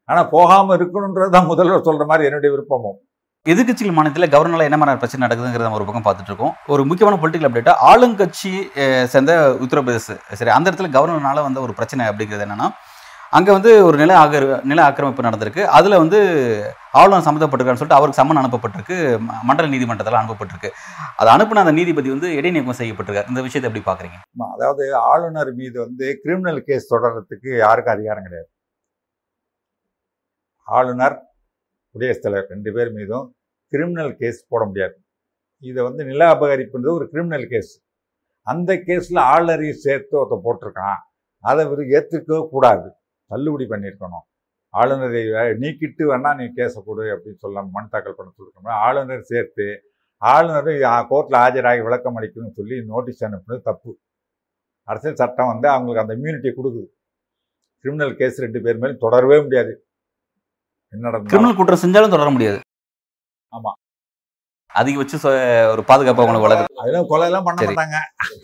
ஆனால் 0.09 0.29
போகாமல் 0.35 0.75
இருக்கணுன்றது 0.77 1.31
தான் 1.37 1.49
முதல்வர் 1.51 1.87
சொல்கிற 1.87 2.05
மாதிரி 2.11 2.27
என்னுடைய 2.29 2.51
விருப்பமும். 2.55 2.99
எதிர்கட்சிகள் 3.49 3.91
மாநிலத்தில் 3.91 4.39
கவர்னரில் 4.39 4.59
என்ன 4.59 4.77
மாதிரி 4.77 4.97
பிரச்சனை 4.97 5.27
நடக்குதுங்கிறத 5.27 5.71
ஒரு 5.71 5.85
பக்கம் 5.85 6.13
பார்த்துட்டு 6.13 6.23
இருக்கோம் 6.23 6.55
ஒரு 6.67 6.85
முக்கியமான 6.85 7.27
பொலிட்டிக்கல் 7.27 7.51
அப்டேட்டா 7.51 7.73
ஆளுங்கட்சி 7.81 8.73
சேர்ந்த 9.03 9.57
உத்தரப்பிரதேச 9.61 10.17
சரி 10.31 10.49
அந்த 10.49 10.71
இடத்துல 10.71 10.73
கவர்னர்னால 10.73 11.41
வந்த 11.41 11.59
ஒரு 11.59 11.73
பிரச்சனை 11.73 12.07
அப்படிங்கிறது 12.07 12.47
என்னன்னா 12.47 12.69
அங்கே 13.29 13.51
வந்து 13.51 13.85
ஒரு 13.85 13.97
நில 13.97 14.17
ஆக 14.17 14.59
நில 14.63 14.83
ஆக்கிரமிப்பு 14.83 15.23
நடந்திருக்கு. 15.23 15.65
அதில் 15.65 15.97
வந்து 15.97 16.19
ஆளுநர் 16.91 17.33
சம்மந்தப்பட்டிருக்கான்னு 17.33 17.83
சொல்லிட்டு 17.83 17.95
அவருக்கு 17.95 18.23
சம்மன் 18.23 18.37
அனுப்பப்பட்டிருக்கு. 18.37 19.19
ம- 19.19 19.41
மண்டல 19.43 19.69
நீதிமன்றத்தில் 19.69 20.19
அனுப்பப்பட்டிருக்கு. 20.19 20.69
அதை 21.15 21.35
அனுப்பின 21.35 21.59
அந்த 21.59 21.71
நீதிபதி 21.71 22.09
வந்து 22.09 22.35
இடைநீக்கம் 22.35 22.75
செய்யப்பட்டிருக்காரு. 22.75 23.27
இந்த 23.27 23.41
விஷயத்தை 23.41 23.81
எப்படி 23.81 23.83
பார்க்குறீங்க? 23.83 24.43
அதாவது 24.53 24.95
ஆளுநர் 24.95 25.53
மீது 25.53 25.79
வந்து 25.79 26.19
கிரிமினல் 26.23 26.63
கேஸ் 26.65 26.93
தொடர்றதுக்கு 26.93 27.57
யாருக்கும் 27.57 27.93
அதிகாரம் 27.93 28.23
கிடையாது. 28.23 28.49
ஆளுநர் 30.65 31.30
குடியரசுத் 31.91 32.23
தலைவர் 32.23 32.49
ரெண்டு 32.49 32.73
பேர் 32.73 32.91
மீதும் 32.91 33.35
கிரிமினல் 33.67 34.15
கேஸ் 34.15 34.47
போட 34.47 34.65
முடியாது. 34.65 35.01
இதை 35.59 35.83
வந்து 35.83 36.05
நில 36.05 36.33
அபகரிப்புன்றது 36.33 36.89
ஒரு 36.89 37.09
கிரிமினல் 37.09 37.47
கேஸ் 37.47 37.83
அந்த 38.41 38.73
கேஸில் 38.73 39.19
ஆளுநரையும் 39.19 39.71
சேர்த்து 39.71 40.17
ஒருத்தன் 40.17 40.43
போட்டிருக்கான். 40.43 40.97
அதை 41.39 41.65
இவர் 41.65 41.79
ஏற்றுக்கவே 41.79 42.49
கூடாது. 42.49 42.91
தள்ளுபடி 43.25 43.65
பண்ணியிருக்கணும். 43.65 44.29
ஆளுநரை 44.69 45.23
வே- 45.23 45.59
நீக்கிட்டு 45.59 46.03
வேணால் 46.03 46.35
நீ 46.35 46.43
கேஸை 46.43 46.83
கொடு 46.85 47.03
அப்படின்னு 47.03 47.37
சொல்ல 47.37 47.63
மனு 47.63 47.87
தாக்கல் 47.89 48.15
பண்ண 48.15 48.31
சொல்லிருக்கோம் 48.37 48.67
ஆளுநர் 48.67 49.21
சேர்த்து 49.21 49.81
ஆளுநர் 50.17 50.65
கோர்ட்டில் 50.65 51.37
ஆஜராகி 51.37 51.83
விளக்கம் 51.83 52.17
அளிக்கணும்னு 52.17 52.51
சொல்லி 52.51 52.85
நோட்டீஸ் 52.85 53.25
அனுப்புனது 53.25 53.61
தப்பு. 53.61 53.97
அரசியல் 54.83 55.15
சட்டம் 55.15 55.47
வந்து 55.47 55.69
அவங்களுக்கு 55.69 56.13
அந்த 56.13 56.15
இம்யூனிட்டியை 56.15 56.53
கொடுக்குது. 56.57 56.87
கிரிமினல் 57.79 58.15
கேஸ் 58.15 58.39
ரெண்டு 58.39 58.61
பேர் 58.61 58.77
மேலும் 58.77 58.99
தொடரவே 58.99 59.41
முடியாது. 59.41 59.85
கிரிமினல் 61.25 61.55
குற்றம் 61.55 61.79
செஞ்சாலும் 61.79 62.09
தொடர 62.09 62.29
முடியாது. 62.29 62.59
ஆமா. 63.51 63.71
அதிகபட்ச 64.71 65.17
சொ- 65.17 65.71
ஒரு 65.71 65.83
பாதுகாப்பு 65.83 66.21
அவங்களுக்கு 66.21 66.47
வழக்கு 66.47 66.81
அதெல்லாம் 66.81 67.07
கொலை 67.07 67.25
எல்லாம் 67.25 67.43
பண்ண. 67.43 67.61
மாட்டாங்க. 67.61 67.97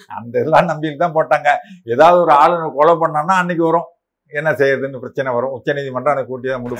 அந்த 0.07 0.39
இதெல்லாம் 0.39 0.67
நம்பிட்டு 0.67 0.97
தான் 0.97 1.13
போட்டாங்க. 1.13 1.49
ஏதாவது 1.83 2.21
ஒரு 2.21 2.31
ஆளுநர் 2.31 2.75
கொலை 2.75 2.93
பண்ணான்னா 2.93 3.35
அன்னைக்கு 3.35 3.65
வரும். 3.65 3.87
என்ன 4.31 4.51
செய்யறதுன்னு 4.51 4.99
பிரச்சனை 4.99 5.33
வரும். 5.33 5.51
உச்சநீதிமன்றம் 5.51 6.13
அதை 6.13 6.25
கூட்டி 6.25 6.49
தான் 6.49 6.61
முடிவு 6.61 6.79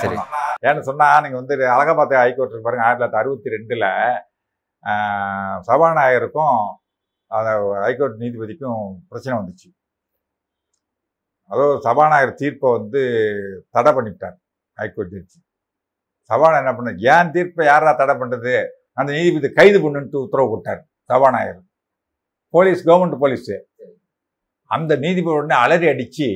ஏன்னு 0.62 0.80
சொன்னா 0.80 1.20
நீங்க 1.20 1.36
வந்து 1.36 1.54
அலகாபாத் 1.56 2.18
ஹைகோர்ட் 2.18 2.62
பாருங்க. 2.62 2.84
ஆயிரத்தி 2.84 3.04
தொள்ளாயிரத்தி 3.04 3.20
அறுபத்தி 3.20 3.50
ரெண்டுல 3.50 3.86
சபாநாயகருக்கும் 5.66 6.58
ஹைகோர்ட் 7.82 8.20
நீதிபதிக்கும் 8.20 8.82
பிரச்சனை 9.08 9.38
வந்துச்சு. 9.38 9.68
அதாவது 11.50 11.80
சபாநாயகர் 11.80 12.34
தீர்ப்பை 12.34 12.72
வந்து 12.72 13.02
தடை 13.70 13.92
பண்ணிவிட்டார் 13.92 14.36
ஹைகோர்ட் 14.78 15.12
ஜட்ஜி 15.12 15.38
சபாநாயகர் 16.30 16.62
என்ன 16.64 16.72
பண்ண 16.78 16.90
ஏன் 17.12 17.30
தீர்ப்பை 17.34 17.64
யாரா 17.72 17.90
தடை 18.00 18.14
பண்ணுறது 18.20 18.54
அந்த 19.00 19.10
நீதிபதி 19.16 19.48
கைது 19.58 19.78
பண்ணுன்ட்டு 19.84 20.22
உத்தரவு 20.26 20.50
போட்டார் 20.52 20.80
சபாநாயகர். 21.10 21.62
Police 22.54 22.80
government 22.88 23.20
police. 23.22 23.56
அந்த 24.76 24.92
நீதிபதி 25.04 25.36
உடனே 25.38 25.56
அலறி 25.64 25.86
அடித்து 25.92 26.28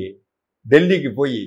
டெல்லிக்கு 0.67 1.11
போய் 1.21 1.41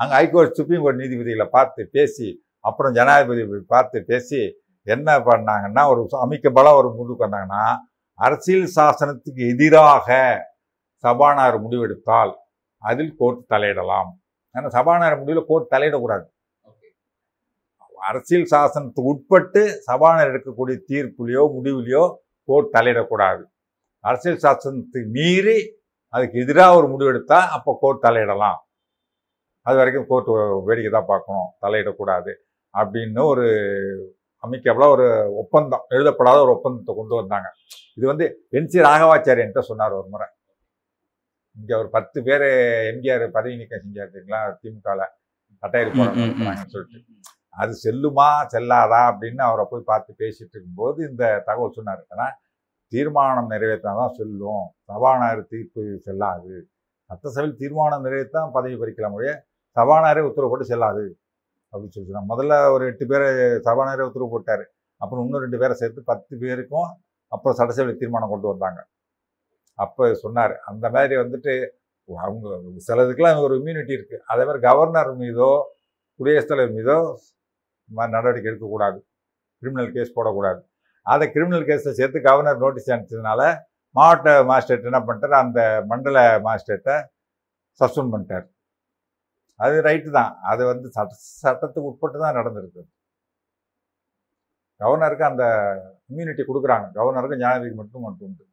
அங்கே 0.00 0.14
ஹைகோர்ட் 0.18 0.56
சுப்ரீம் 0.58 0.82
கோர்ட் 0.84 1.00
நீதிபதிகளை 1.02 1.46
பார்த்து 1.56 1.82
பேசி 1.96 2.28
அப்புறம் 2.68 2.94
ஜனாதிபதி 2.98 3.42
பார்த்து 3.74 3.98
பேசி 4.10 4.40
என்ன 4.86 5.18
பண்ணாங்கன்னா 5.28 5.82
ஒரு 5.92 6.02
அமைக்கப்பல 6.24 6.72
ஒரு 6.80 6.88
முடிவுக்கு 6.98 7.26
வந்தாங்கன்னா 7.26 7.64
அரசியல் 8.26 8.68
சாசனத்துக்கு 8.76 9.42
எதிராக 9.52 10.08
சபாநாயகர் 11.04 11.64
முடிவெடுத்தால் 11.64 12.32
அதில் 12.82 13.12
கோர்ட் 13.20 13.40
தலையிடலாம். 13.52 14.10
ஏன்னா 14.54 14.68
சபாநாயகர் 14.76 15.22
முடிவில் 15.22 15.48
கோர்ட் 15.50 15.72
தலையிடக்கூடாது. 15.74 16.26
அரசியல் 18.08 18.50
சாசனத்துக்கு 18.52 19.12
உட்பட்டு 19.12 19.62
சபாநாயகர் 19.88 20.32
எடுக்கக்கூடிய 20.32 20.76
தீர்ப்புலையோ 20.90 21.42
முடிவுலையோ 21.56 22.04
கோர்ட் 22.48 22.74
தலையிடக்கூடாது. 22.76 23.42
அரசியல் 24.04 24.42
சாசனத்தை 24.44 25.02
மீறி 25.16 25.58
அதுக்கு 26.14 26.36
எதிராக 26.44 26.78
ஒரு 26.78 26.86
முடிவு 26.92 27.10
எடுத்தா 27.12 27.38
அப்போ 27.56 27.72
கோர்ட் 27.82 28.04
தலையிடலாம். 28.06 28.58
அது 29.66 29.76
வரைக்கும் 29.80 30.08
கோர்ட் 30.10 30.30
வேடிக்கை 30.68 30.90
தான் 30.96 31.10
பார்க்கணும். 31.12 31.48
தலையிடக்கூடாது 31.64 32.32
அப்படின்னு 32.74 33.22
ஒரு 33.32 33.46
அமைக்கபிளாக 34.44 34.94
ஒரு 34.96 35.06
ஒப்பந்தம் 35.42 35.86
எழுதப்படாத 35.94 36.38
ஒரு 36.44 36.52
ஒப்பந்தத்தை 36.56 36.92
கொண்டு 36.98 37.14
வந்தாங்க. 37.20 37.48
இது 37.98 38.04
வந்து 38.12 38.26
என் 38.58 38.70
சி 38.72 38.78
ராகவாச்சாரியன்ட்ட 38.88 39.62
சொன்னார் 39.70 39.98
ஒரு 40.00 40.08
முறை. 40.14 40.28
இங்கே 41.56 41.74
ஒரு 41.82 41.88
பத்து 41.96 42.18
பேர் 42.26 42.46
எம்ஜிஆர் 42.92 43.24
பதவி 43.36 43.54
நீக்கம் 43.60 43.84
செஞ்சார் 43.84 44.12
தெரியுங்களா? 44.14 44.40
திமுகவில் 44.62 45.04
கட்டாயரி. 45.62 45.90
போறாங்கன்னு 45.98 46.72
சொல்லிட்டு. 46.74 47.00
அது 47.56 47.72
செல்லுமா 47.84 48.28
செல்லாதா 48.52 49.00
அப்படின்னு 49.10 49.42
அவரை 49.48 49.64
போய் 49.70 49.88
பார்த்து 49.90 50.12
பேசிட்டு 50.22 50.54
இருக்கும்போது 50.56 50.98
இந்த 51.10 51.24
தகவல் 51.48 51.76
சொன்னார். 51.78 52.02
ஏன்னா 52.14 52.26
தீர்மானம் 52.92 53.50
நிறைவேற்றினா 53.54 53.94
தான் 54.02 54.14
செல்லும். 54.18 54.66
சபாநாயகர் 54.90 55.50
தீர்ப்பு 55.52 55.82
செல்லாது. 56.06 56.54
சட்டசபையில் 57.10 57.56
தீர்மானம் 57.62 58.04
நிறைவேற்றான் 58.06 58.54
பதவி 58.56 58.76
பறிக்கலாம் 58.82 59.14
முடிய 59.16 59.32
சபாநாயகரே 59.76 60.22
உத்தரவு 60.28 60.50
போட்டு 60.52 60.66
செல்லாது 60.72 61.04
அப்படின்னு 61.72 61.94
சொல்லி 61.94 62.08
சொன்னாங்க. 62.08 62.30
முதல்ல 62.32 62.54
ஒரு 62.74 62.84
எட்டு 62.90 63.04
பேரை 63.10 63.28
சபாநாயகரே 63.68 64.06
உத்தரவு 64.10 64.32
போட்டார். 64.34 64.64
அப்புறம் 65.00 65.22
இன்னும் 65.24 65.44
ரெண்டு 65.44 65.60
பேரை 65.62 65.74
சேர்த்து 65.82 66.00
பத்து 66.12 66.34
பேருக்கும் 66.42 66.88
அப்புறம் 67.32 67.56
சட்டசபையில் 67.60 68.00
தீர்மானம் 68.02 68.32
கொண்டு 68.34 68.48
வந்தாங்க. 68.52 68.80
அப்போ 69.78 70.04
சொன்னார். 70.24 70.54
அந்த 70.70 70.86
மாதிரி 70.94 71.14
வந்துட்டு 71.22 71.52
அவங்க 72.08 72.46
சிலதுக்கெல்லாம் 72.86 73.44
ஒரு 73.46 73.54
இம்யூனிட்டி 73.60 73.92
இருக்குது 73.98 74.22
அதே 74.32 74.42
மாதிரி 74.46 74.60
கவர்னர் 74.68 75.12
மீதோ 75.22 75.50
குடியரசுத் 76.20 76.52
தலைவர் 76.52 76.76
மீதோ 76.78 76.96
நடவடிக்கை 78.14 78.48
எடுக்கக்கூடாது. 78.50 78.98
கிரிமினல் 79.62 79.92
கேஸ் 79.96 80.16
போடக்கூடாது. 80.18 80.60
அதை 81.06 81.24
கிரிமினல் 81.34 81.66
கேஸில் 81.68 81.98
சேர்த்து 82.00 82.18
கவர்னர் 82.28 82.62
நோட்டீஸ் 82.64 82.90
அனுப்பிச்சதுனால 82.94 83.42
மாவட்ட 83.98 84.30
மாஜிஸ்ட்ரேட் 84.50 84.88
என்ன 84.90 85.00
பண்ணிட்டார்? 85.06 85.36
அந்த 85.44 85.60
மண்டல 85.90 86.18
மாஜிஸ்ட்ரேட்டை 86.46 86.96
சஸ்பெண்ட் 87.80 88.12
பண்ணிட்டார். 88.14 88.46
அது 89.64 89.76
ரைட்டு 89.88 90.10
தான். 90.18 90.32
அது 90.50 90.62
வந்து 90.72 90.86
சட்ட 90.96 91.14
சட்டத்துக்கு 91.44 91.88
உட்பட்டு 91.90 92.18
தான் 92.24 92.36
நடந்திருக்கு. 92.38 92.82
கவர்னருக்கு 94.80 95.24
அந்த 95.30 95.44
இம்யூனிட்டி 96.10 96.42
கொடுக்குறாங்க. 96.50 96.86
கவர்னருக்கு 96.98 97.40
ஜனாதிபதி 97.42 97.74
மட்டும் 97.80 98.04
மட்டும் 98.06 98.28
உண்டு. 98.28 98.44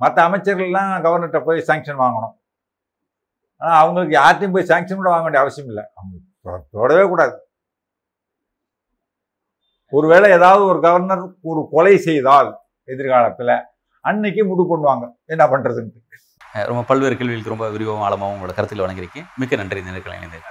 மற்ற 0.00 0.18
அமைச்சர்கள்லாம் 0.28 0.92
கவர்னர்கிட்ட 1.06 1.40
போய் 1.48 1.66
சாங்ஷன் 1.68 2.02
வாங்கணும். 2.04 2.34
ஆனால் 3.60 3.78
அவங்களுக்கு 3.82 4.14
யார்ட்டையும் 4.20 4.54
போய் 4.56 4.70
சாங்ஷன் 4.72 5.00
கூட 5.00 5.10
வாங்க 5.14 5.26
வேண்டிய 5.26 5.42
அவசியம் 5.44 5.70
இல்லை. 5.72 5.84
அவங்க 5.98 6.16
தொடவே 6.78 7.04
கூடாது. 7.12 7.34
ஒருவேளை 9.92 10.28
ஏதாவது 10.38 10.62
ஒரு 10.70 10.78
கவர்னர் 10.86 11.24
ஒரு 11.50 11.62
கொலை 11.72 11.94
செய்தால் 12.08 12.50
எதிர்காலத்தில் 12.88 13.54
அன்னைக்கு 14.04 14.42
முடிவு 14.50 14.66
பண்ணுவாங்க. 14.72 15.04
என்ன 15.32 15.44
பண்ணுறதுன்ட்டு 15.52 16.00
ரொம்ப 16.70 16.82
பல்வேறு 16.88 17.14
கேள்விகளுக்கு 17.18 17.54
ரொம்ப 17.54 17.66
விரிவாகவும் 17.74 18.06
ஆழமாகவும் 18.06 18.34
உங்களோட 18.36 18.54
கருத்தில் 18.56 18.84
வழங்கியிருக்கேன் 18.84 19.28
மிக்க 19.40 19.62
நன்றி 19.62 19.82
இந்த 19.82 19.92
நேரத்தில் 19.92 20.18
இணைந்தேன் 20.18 20.46